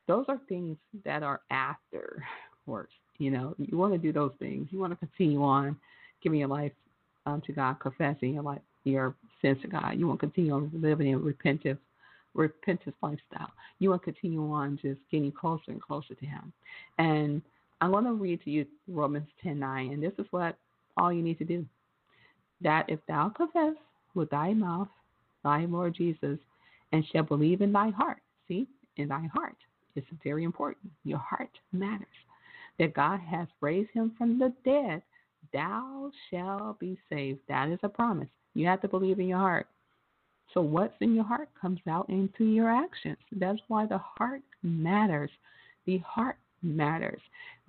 Those 0.07 0.27
are 0.29 0.39
things 0.51 0.77
that 1.05 1.23
are 1.23 1.41
after 1.51 2.23
works. 2.67 2.95
You 3.19 3.31
know, 3.31 3.55
you 3.59 3.79
want 3.79 3.95
to 3.95 3.99
do 3.99 4.13
those 4.13 4.33
things. 4.39 4.69
You 4.71 4.79
want 4.81 4.93
to 4.93 4.97
continue 4.97 5.43
on 5.43 5.77
giving 6.23 6.41
your 6.41 6.49
life 6.49 6.73
um, 7.25 7.43
to 7.47 7.53
God, 7.53 7.81
confessing 7.81 8.35
your 8.35 8.43
life, 8.43 8.61
your 8.85 9.15
sins 9.43 9.59
of 9.65 9.71
God. 9.71 9.99
You 9.99 10.07
want 10.07 10.21
to 10.21 10.27
continue 10.27 10.53
on 10.53 10.71
living 10.75 11.09
in 11.09 11.21
repentive, 11.21 11.79
repentance 12.35 12.97
lifestyle. 13.03 13.51
You 13.79 13.91
want 13.91 14.03
to 14.03 14.13
continue 14.13 14.51
on 14.53 14.79
just 14.81 15.01
getting 15.11 15.33
closer 15.33 15.71
and 15.71 15.81
closer 15.81 16.15
to 16.15 16.27
Him. 16.27 16.53
And 16.99 17.43
I'm 17.81 17.93
going 17.93 18.05
to 18.05 18.13
read 18.13 18.43
to 18.45 18.51
you 18.51 18.67
Romans 18.89 19.29
10:9, 19.45 19.93
and 19.93 20.03
this 20.03 20.13
is 20.19 20.27
what 20.31 20.57
all 20.97 21.13
you 21.13 21.23
need 21.23 21.39
to 21.39 21.45
do 21.45 21.67
that 22.61 22.89
if 22.89 23.01
thou 23.07 23.29
confess 23.29 23.75
with 24.15 24.31
thy 24.31 24.55
mouth 24.55 24.89
thy 25.45 25.65
Lord 25.67 25.95
Jesus 25.95 26.39
and 26.93 27.05
shall 27.13 27.23
believe 27.23 27.61
in 27.61 27.73
thy 27.73 27.91
heart, 27.91 28.19
see, 28.49 28.67
in 28.97 29.09
thy 29.09 29.29
heart, 29.33 29.57
it's 29.95 30.07
very 30.25 30.45
important. 30.45 30.91
Your 31.05 31.19
heart 31.19 31.51
matters. 31.73 32.07
That 32.79 32.95
God 32.95 33.21
has 33.21 33.49
raised 33.61 33.91
him 33.93 34.13
from 34.19 34.39
the 34.39 34.53
dead, 34.65 35.03
thou 35.53 36.11
shall 36.31 36.77
be 36.81 36.99
saved. 37.09 37.41
That 37.49 37.69
is 37.69 37.79
a 37.83 37.89
promise. 37.89 38.29
You 38.55 38.67
have 38.67 38.81
to 38.83 38.89
believe 38.89 39.21
in 39.21 39.29
your 39.29 39.39
heart. 39.39 39.69
So 40.55 40.61
what's 40.61 40.95
in 41.01 41.15
your 41.15 41.25
heart 41.25 41.49
comes 41.61 41.81
out 41.89 42.09
into 42.09 42.45
your 42.45 42.71
actions. 42.71 43.19
That's 43.33 43.61
why 43.69 43.87
the 43.87 43.99
heart 43.99 44.43
matters. 44.63 45.31
The 45.85 45.99
heart 45.99 46.37
matters. 46.63 47.21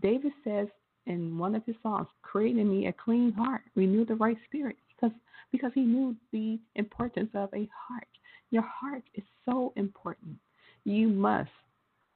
David 0.01 0.31
says 0.43 0.67
in 1.05 1.37
one 1.37 1.55
of 1.55 1.65
his 1.65 1.75
songs, 1.81 2.07
"Create 2.21 2.57
in 2.57 2.69
me 2.69 2.87
a 2.87 2.93
clean 2.93 3.31
heart, 3.31 3.63
renew 3.75 4.05
the 4.05 4.15
right 4.15 4.37
spirit," 4.45 4.77
because 4.87 5.15
because 5.51 5.73
he 5.73 5.81
knew 5.81 6.15
the 6.31 6.59
importance 6.75 7.33
of 7.33 7.53
a 7.53 7.65
heart. 7.67 8.07
Your 8.51 8.63
heart 8.63 9.03
is 9.15 9.23
so 9.45 9.73
important. 9.75 10.37
You 10.83 11.09
must 11.09 11.51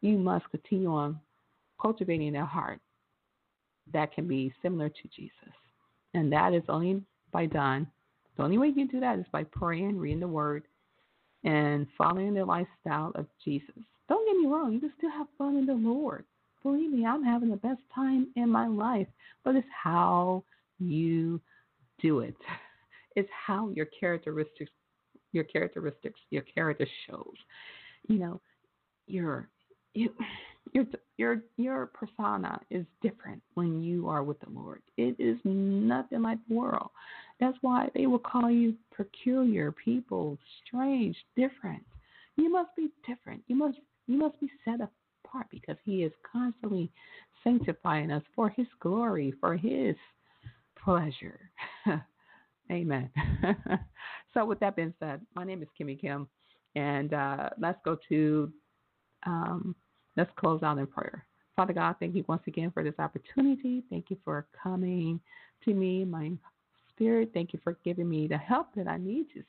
you 0.01 0.17
must 0.17 0.49
continue 0.51 0.91
on 0.91 1.19
cultivating 1.79 2.33
that 2.33 2.45
heart 2.45 2.79
that 3.93 4.13
can 4.13 4.27
be 4.27 4.53
similar 4.61 4.89
to 4.89 5.07
Jesus, 5.15 5.53
and 6.13 6.31
that 6.31 6.53
is 6.53 6.63
only 6.69 7.01
by 7.31 7.45
done. 7.45 7.87
The 8.37 8.43
only 8.43 8.57
way 8.57 8.67
you 8.67 8.73
can 8.73 8.87
do 8.87 8.99
that 8.99 9.19
is 9.19 9.25
by 9.31 9.43
praying, 9.43 9.97
reading 9.97 10.19
the 10.19 10.27
Word, 10.27 10.63
and 11.43 11.87
following 11.97 12.33
the 12.33 12.45
lifestyle 12.45 13.11
of 13.15 13.25
Jesus. 13.43 13.83
Don't 14.07 14.27
get 14.27 14.37
me 14.37 14.47
wrong, 14.47 14.73
you 14.73 14.79
can 14.79 14.93
still 14.97 15.11
have 15.11 15.27
fun 15.37 15.57
in 15.57 15.65
the 15.65 15.73
Lord. 15.73 16.25
Believe 16.63 16.91
me, 16.91 17.05
I'm 17.05 17.23
having 17.23 17.49
the 17.49 17.57
best 17.57 17.81
time 17.93 18.27
in 18.35 18.49
my 18.49 18.67
life, 18.67 19.07
but 19.43 19.55
it's 19.55 19.67
how 19.83 20.43
you 20.79 21.41
do 22.01 22.19
it. 22.19 22.35
It's 23.17 23.29
how 23.45 23.67
your 23.71 23.87
characteristics, 23.87 24.71
your 25.33 25.43
characteristics, 25.43 26.17
your 26.29 26.43
character 26.43 26.87
shows. 27.09 27.35
You 28.07 28.19
know, 28.19 28.41
your 29.05 29.49
you, 29.93 30.13
your 30.73 30.85
your 31.17 31.41
your 31.57 31.87
persona 31.87 32.59
is 32.69 32.85
different 33.01 33.41
when 33.55 33.81
you 33.81 34.07
are 34.07 34.23
with 34.23 34.39
the 34.39 34.49
Lord. 34.49 34.81
It 34.97 35.15
is 35.19 35.37
nothing 35.43 36.21
like 36.21 36.39
the 36.47 36.55
world. 36.55 36.89
That's 37.39 37.57
why 37.61 37.89
they 37.95 38.05
will 38.05 38.19
call 38.19 38.49
you 38.49 38.75
peculiar 38.95 39.71
people, 39.71 40.37
strange, 40.65 41.15
different. 41.35 41.83
You 42.37 42.51
must 42.51 42.75
be 42.75 42.89
different. 43.07 43.43
You 43.47 43.55
must 43.55 43.77
you 44.07 44.17
must 44.17 44.39
be 44.39 44.49
set 44.65 44.79
apart 44.81 45.47
because 45.49 45.77
He 45.83 46.03
is 46.03 46.11
constantly 46.31 46.91
sanctifying 47.43 48.11
us 48.11 48.23
for 48.35 48.49
His 48.49 48.67
glory, 48.79 49.33
for 49.39 49.55
His 49.55 49.95
pleasure. 50.83 51.51
Amen. 52.71 53.09
so, 54.33 54.45
with 54.45 54.59
that 54.59 54.75
being 54.75 54.93
said, 54.99 55.21
my 55.35 55.43
name 55.43 55.61
is 55.61 55.67
Kimmie 55.77 55.99
Kim, 55.99 56.27
and 56.75 57.13
uh, 57.13 57.49
let's 57.59 57.79
go 57.83 57.97
to 58.07 58.51
um, 59.25 59.75
let's 60.17 60.31
close 60.37 60.63
out 60.63 60.77
in 60.77 60.87
prayer. 60.87 61.25
Father 61.55 61.73
God, 61.73 61.95
thank 61.99 62.15
you 62.15 62.25
once 62.27 62.43
again 62.47 62.71
for 62.71 62.83
this 62.83 62.97
opportunity. 62.99 63.83
Thank 63.89 64.09
you 64.09 64.17
for 64.23 64.45
coming 64.63 65.19
to 65.65 65.73
me, 65.73 66.05
my 66.05 66.31
spirit. 66.89 67.31
Thank 67.33 67.53
you 67.53 67.59
for 67.63 67.77
giving 67.83 68.09
me 68.09 68.27
the 68.27 68.37
help 68.37 68.67
that 68.75 68.87
I 68.87 68.97
need 68.97 69.27
to 69.33 69.43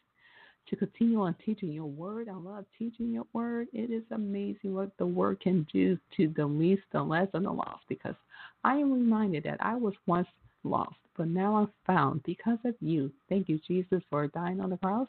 to 0.68 0.76
continue 0.76 1.20
on 1.20 1.34
teaching 1.44 1.72
your 1.72 1.86
word. 1.86 2.28
I 2.28 2.34
love 2.34 2.64
teaching 2.78 3.12
your 3.12 3.26
word. 3.32 3.66
It 3.72 3.90
is 3.90 4.04
amazing 4.12 4.74
what 4.74 4.96
the 4.96 5.06
word 5.06 5.40
can 5.40 5.66
do 5.72 5.98
to 6.16 6.32
the 6.36 6.46
least, 6.46 6.82
the 6.92 7.02
less, 7.02 7.28
and 7.34 7.44
the 7.44 7.50
lost. 7.50 7.82
Because 7.88 8.14
I 8.62 8.76
am 8.76 8.92
reminded 8.92 9.44
that 9.44 9.58
I 9.60 9.74
was 9.74 9.94
once 10.06 10.28
lost, 10.64 10.94
but 11.16 11.28
now 11.28 11.56
I'm 11.56 11.72
found 11.86 12.22
because 12.22 12.58
of 12.64 12.74
you. 12.80 13.10
Thank 13.28 13.48
you, 13.48 13.58
Jesus, 13.66 14.02
for 14.08 14.28
dying 14.28 14.60
on 14.60 14.70
the 14.70 14.76
cross 14.76 15.08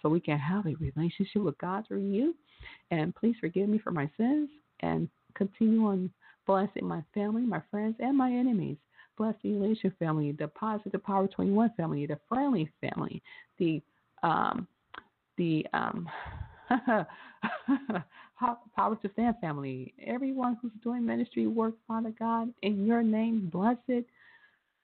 so 0.00 0.08
we 0.08 0.20
can 0.20 0.38
have 0.38 0.66
a 0.66 0.74
relationship 0.76 1.42
with 1.42 1.58
God 1.58 1.84
through 1.86 2.08
you. 2.08 2.34
And 2.90 3.14
please 3.14 3.34
forgive 3.40 3.68
me 3.68 3.78
for 3.78 3.90
my 3.90 4.08
sins 4.16 4.48
and 4.82 5.08
continue 5.34 5.86
on 5.86 6.10
blessing 6.46 6.86
my 6.86 7.02
family, 7.14 7.42
my 7.42 7.62
friends, 7.70 7.96
and 8.00 8.16
my 8.16 8.30
enemies. 8.30 8.76
Bless 9.16 9.34
the 9.42 9.50
Elation 9.54 9.92
family, 9.98 10.32
the 10.32 10.48
Positive 10.48 11.02
Power 11.02 11.28
21 11.28 11.72
family, 11.76 12.06
the 12.06 12.18
Friendly 12.28 12.70
family, 12.80 13.22
the 13.58 13.82
um, 14.22 14.66
the 15.36 15.66
um, 15.72 16.08
Power 18.76 18.96
to 18.96 19.10
Stand 19.12 19.36
family, 19.40 19.94
everyone 20.04 20.58
who's 20.60 20.72
doing 20.82 21.04
ministry 21.04 21.46
work, 21.46 21.74
Father 21.86 22.12
God, 22.18 22.52
in 22.62 22.86
your 22.86 23.02
name, 23.02 23.48
bless 23.52 23.76
it, 23.88 24.06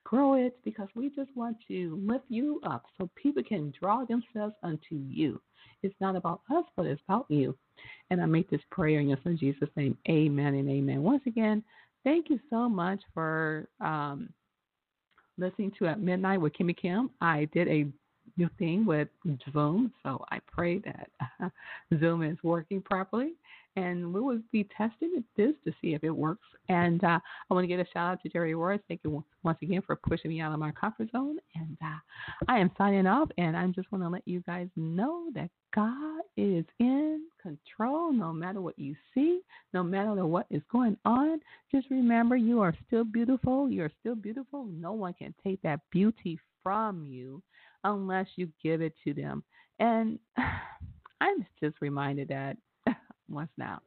grow 0.08 0.32
it, 0.34 0.56
because 0.64 0.88
we 0.94 1.10
just 1.10 1.28
want 1.36 1.54
to 1.68 2.02
lift 2.02 2.24
you 2.30 2.60
up 2.64 2.84
so 2.96 3.10
people 3.14 3.42
can 3.42 3.70
draw 3.78 4.06
themselves 4.06 4.54
unto 4.62 4.94
you. 4.94 5.38
It's 5.82 6.00
not 6.00 6.16
about 6.16 6.40
us, 6.50 6.64
but 6.76 6.86
it's 6.86 7.02
about 7.06 7.26
you. 7.28 7.54
And 8.08 8.22
I 8.22 8.24
make 8.24 8.48
this 8.48 8.62
prayer 8.70 9.00
in 9.00 9.08
your 9.08 9.18
son 9.22 9.36
Jesus' 9.38 9.68
name. 9.76 9.98
Amen 10.08 10.54
and 10.54 10.68
amen. 10.70 11.02
Once 11.02 11.22
again, 11.26 11.62
thank 12.04 12.30
you 12.30 12.40
so 12.48 12.70
much 12.70 13.00
for 13.12 13.68
um, 13.82 14.30
listening 15.36 15.72
to 15.78 15.86
At 15.86 16.00
Midnight 16.00 16.40
with 16.40 16.54
Kimmie 16.54 16.80
Kim. 16.80 17.10
I 17.20 17.46
did 17.52 17.68
a 17.68 17.86
new 18.38 18.48
thing 18.58 18.86
with 18.86 19.08
Zoom, 19.52 19.92
so 20.02 20.24
I 20.30 20.38
pray 20.46 20.78
that 20.78 21.10
uh, 21.42 21.48
Zoom 21.98 22.22
is 22.22 22.38
working 22.42 22.80
properly 22.80 23.34
and 23.78 24.12
we 24.12 24.20
will 24.20 24.40
be 24.50 24.68
testing 24.76 25.22
this 25.36 25.52
to 25.64 25.72
see 25.80 25.94
if 25.94 26.02
it 26.02 26.10
works. 26.10 26.46
And 26.68 27.02
uh, 27.04 27.18
I 27.50 27.54
want 27.54 27.64
to 27.64 27.68
give 27.68 27.80
a 27.80 27.86
shout 27.86 28.12
out 28.12 28.22
to 28.22 28.28
Jerry 28.28 28.54
Royce. 28.54 28.80
Thank 28.88 29.00
you 29.04 29.24
once 29.42 29.58
again 29.62 29.82
for 29.86 29.96
pushing 29.96 30.30
me 30.30 30.40
out 30.40 30.52
of 30.52 30.58
my 30.58 30.72
comfort 30.72 31.10
zone. 31.12 31.38
And 31.54 31.76
uh, 31.82 31.98
I 32.48 32.58
am 32.58 32.70
signing 32.76 33.06
off, 33.06 33.28
and 33.38 33.56
I 33.56 33.66
just 33.68 33.90
want 33.92 34.02
to 34.04 34.08
let 34.08 34.26
you 34.26 34.40
guys 34.40 34.68
know 34.76 35.26
that 35.34 35.50
God 35.74 36.22
is 36.36 36.64
in 36.80 37.26
control 37.40 38.12
no 38.12 38.32
matter 38.32 38.60
what 38.60 38.78
you 38.78 38.96
see, 39.14 39.40
no 39.72 39.82
matter 39.82 40.26
what 40.26 40.46
is 40.50 40.62
going 40.72 40.96
on. 41.04 41.40
Just 41.70 41.88
remember 41.90 42.36
you 42.36 42.60
are 42.60 42.74
still 42.86 43.04
beautiful. 43.04 43.70
You're 43.70 43.92
still 44.00 44.16
beautiful. 44.16 44.64
No 44.66 44.92
one 44.92 45.14
can 45.14 45.34
take 45.44 45.62
that 45.62 45.80
beauty 45.92 46.38
from 46.62 47.04
you 47.06 47.42
unless 47.84 48.26
you 48.36 48.48
give 48.62 48.80
it 48.80 48.94
to 49.04 49.14
them. 49.14 49.42
And 49.78 50.18
I'm 51.20 51.46
just 51.60 51.76
reminded 51.80 52.28
that 52.28 52.56
once 53.28 53.50
now 53.56 53.80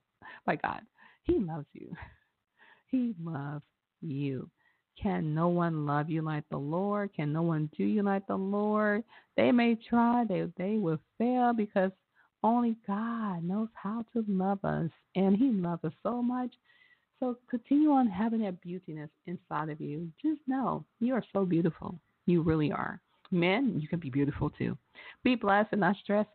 by 0.45 0.55
God. 0.55 0.81
He 1.23 1.39
loves 1.39 1.67
you. 1.73 1.95
He 2.87 3.15
loves 3.23 3.63
you. 4.01 4.49
Can 5.01 5.33
no 5.33 5.47
one 5.47 5.85
love 5.85 6.09
you 6.09 6.21
like 6.21 6.43
the 6.49 6.57
Lord? 6.57 7.11
Can 7.15 7.31
no 7.31 7.41
one 7.41 7.69
do 7.77 7.83
you 7.83 8.03
like 8.03 8.27
the 8.27 8.35
Lord? 8.35 9.03
They 9.37 9.51
may 9.51 9.75
try, 9.75 10.25
they 10.25 10.45
they 10.57 10.77
will 10.77 10.99
fail 11.17 11.53
because 11.53 11.91
only 12.43 12.75
God 12.85 13.43
knows 13.43 13.69
how 13.73 14.03
to 14.13 14.25
love 14.27 14.63
us, 14.63 14.89
and 15.15 15.35
He 15.35 15.51
loves 15.51 15.83
us 15.85 15.93
so 16.03 16.21
much. 16.21 16.53
So 17.19 17.37
continue 17.49 17.91
on 17.91 18.07
having 18.07 18.41
that 18.41 18.61
beautiness 18.65 19.09
inside 19.27 19.69
of 19.69 19.79
you. 19.79 20.09
Just 20.21 20.41
know 20.47 20.83
you 20.99 21.13
are 21.13 21.23
so 21.31 21.45
beautiful. 21.45 21.99
You 22.25 22.41
really 22.41 22.71
are. 22.71 22.99
Men, 23.31 23.79
you 23.79 23.87
can 23.87 23.99
be 23.99 24.09
beautiful 24.09 24.49
too. 24.49 24.77
Be 25.23 25.35
blessed 25.35 25.69
and 25.71 25.81
not 25.81 25.95
stressed. 25.95 26.29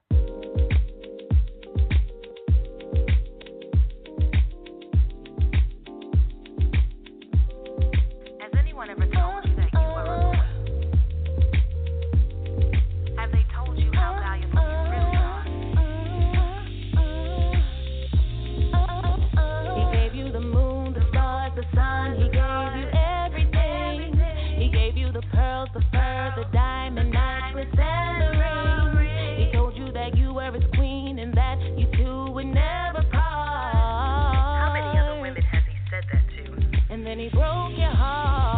and 36.97 37.05
then 37.05 37.19
he 37.19 37.29
broke 37.29 37.77
your 37.77 37.91
heart. 37.91 38.56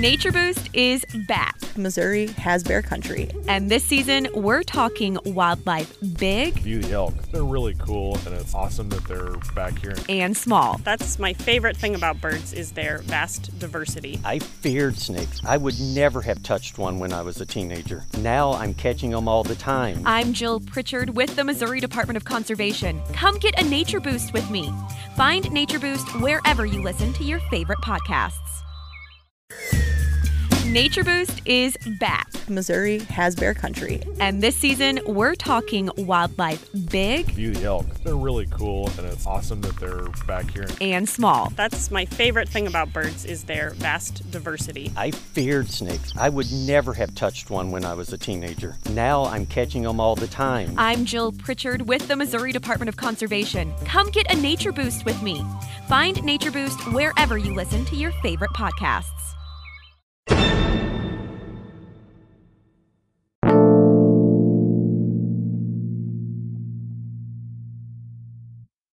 Nature 0.00 0.32
Boost 0.32 0.70
is 0.72 1.04
back. 1.28 1.58
Missouri 1.76 2.28
has 2.38 2.64
bear 2.64 2.80
country. 2.80 3.28
And 3.46 3.70
this 3.70 3.84
season, 3.84 4.28
we're 4.34 4.62
talking 4.62 5.18
wildlife 5.26 5.94
big 6.18 6.54
View 6.60 6.78
the 6.80 6.92
elk. 6.92 7.14
They're 7.30 7.44
really 7.44 7.74
cool, 7.78 8.18
and 8.24 8.34
it's 8.34 8.54
awesome 8.54 8.88
that 8.88 9.04
they're 9.04 9.34
back 9.54 9.78
here. 9.78 9.94
and 10.08 10.34
small. 10.34 10.80
That's 10.84 11.18
my 11.18 11.34
favorite 11.34 11.76
thing 11.76 11.94
about 11.94 12.18
birds 12.18 12.54
is 12.54 12.72
their 12.72 13.02
vast 13.02 13.58
diversity. 13.58 14.18
I 14.24 14.38
feared 14.38 14.96
snakes. 14.96 15.42
I 15.44 15.58
would 15.58 15.78
never 15.78 16.22
have 16.22 16.42
touched 16.42 16.78
one 16.78 16.98
when 16.98 17.12
I 17.12 17.20
was 17.20 17.38
a 17.42 17.44
teenager. 17.44 18.06
Now 18.20 18.54
I'm 18.54 18.72
catching 18.72 19.10
them 19.10 19.28
all 19.28 19.44
the 19.44 19.54
time. 19.54 20.00
I'm 20.06 20.32
Jill 20.32 20.60
Pritchard 20.60 21.10
with 21.10 21.36
the 21.36 21.44
Missouri 21.44 21.78
Department 21.78 22.16
of 22.16 22.24
Conservation. 22.24 23.02
Come 23.12 23.38
get 23.38 23.60
a 23.60 23.68
Nature 23.68 24.00
Boost 24.00 24.32
with 24.32 24.50
me. 24.50 24.72
Find 25.14 25.52
Nature 25.52 25.78
Boost 25.78 26.08
wherever 26.22 26.64
you 26.64 26.82
listen 26.82 27.12
to 27.12 27.22
your 27.22 27.40
favorite 27.50 27.80
podcasts. 27.80 28.49
Nature 30.70 31.02
Boost 31.02 31.42
is 31.46 31.76
back. 31.98 32.28
Missouri 32.48 33.00
has 33.00 33.34
bear 33.34 33.54
country. 33.54 34.00
And 34.20 34.40
this 34.40 34.54
season, 34.54 35.00
we're 35.04 35.34
talking 35.34 35.90
wildlife 35.96 36.64
big 36.88 37.26
View 37.32 37.52
the 37.52 37.64
elk. 37.64 37.86
They're 38.04 38.14
really 38.14 38.46
cool, 38.52 38.88
and 38.96 39.04
it's 39.08 39.26
awesome 39.26 39.60
that 39.62 39.76
they're 39.80 40.06
back 40.28 40.48
here. 40.48 40.68
and 40.80 41.08
small. 41.08 41.50
That's 41.56 41.90
my 41.90 42.04
favorite 42.04 42.48
thing 42.48 42.68
about 42.68 42.92
birds 42.92 43.24
is 43.24 43.42
their 43.44 43.70
vast 43.70 44.30
diversity. 44.30 44.92
I 44.96 45.10
feared 45.10 45.68
snakes. 45.68 46.12
I 46.16 46.28
would 46.28 46.52
never 46.52 46.94
have 46.94 47.16
touched 47.16 47.50
one 47.50 47.72
when 47.72 47.84
I 47.84 47.94
was 47.94 48.12
a 48.12 48.18
teenager. 48.18 48.76
Now 48.90 49.24
I'm 49.24 49.46
catching 49.46 49.82
them 49.82 49.98
all 49.98 50.14
the 50.14 50.28
time. 50.28 50.74
I'm 50.76 51.04
Jill 51.04 51.32
Pritchard 51.32 51.82
with 51.82 52.06
the 52.06 52.14
Missouri 52.14 52.52
Department 52.52 52.88
of 52.88 52.96
Conservation. 52.96 53.74
Come 53.86 54.08
get 54.10 54.32
a 54.32 54.36
Nature 54.36 54.70
Boost 54.70 55.04
with 55.04 55.20
me. 55.20 55.44
Find 55.88 56.22
Nature 56.22 56.52
Boost 56.52 56.80
wherever 56.92 57.36
you 57.36 57.54
listen 57.54 57.84
to 57.86 57.96
your 57.96 58.12
favorite 58.22 58.52
podcasts. 58.52 59.30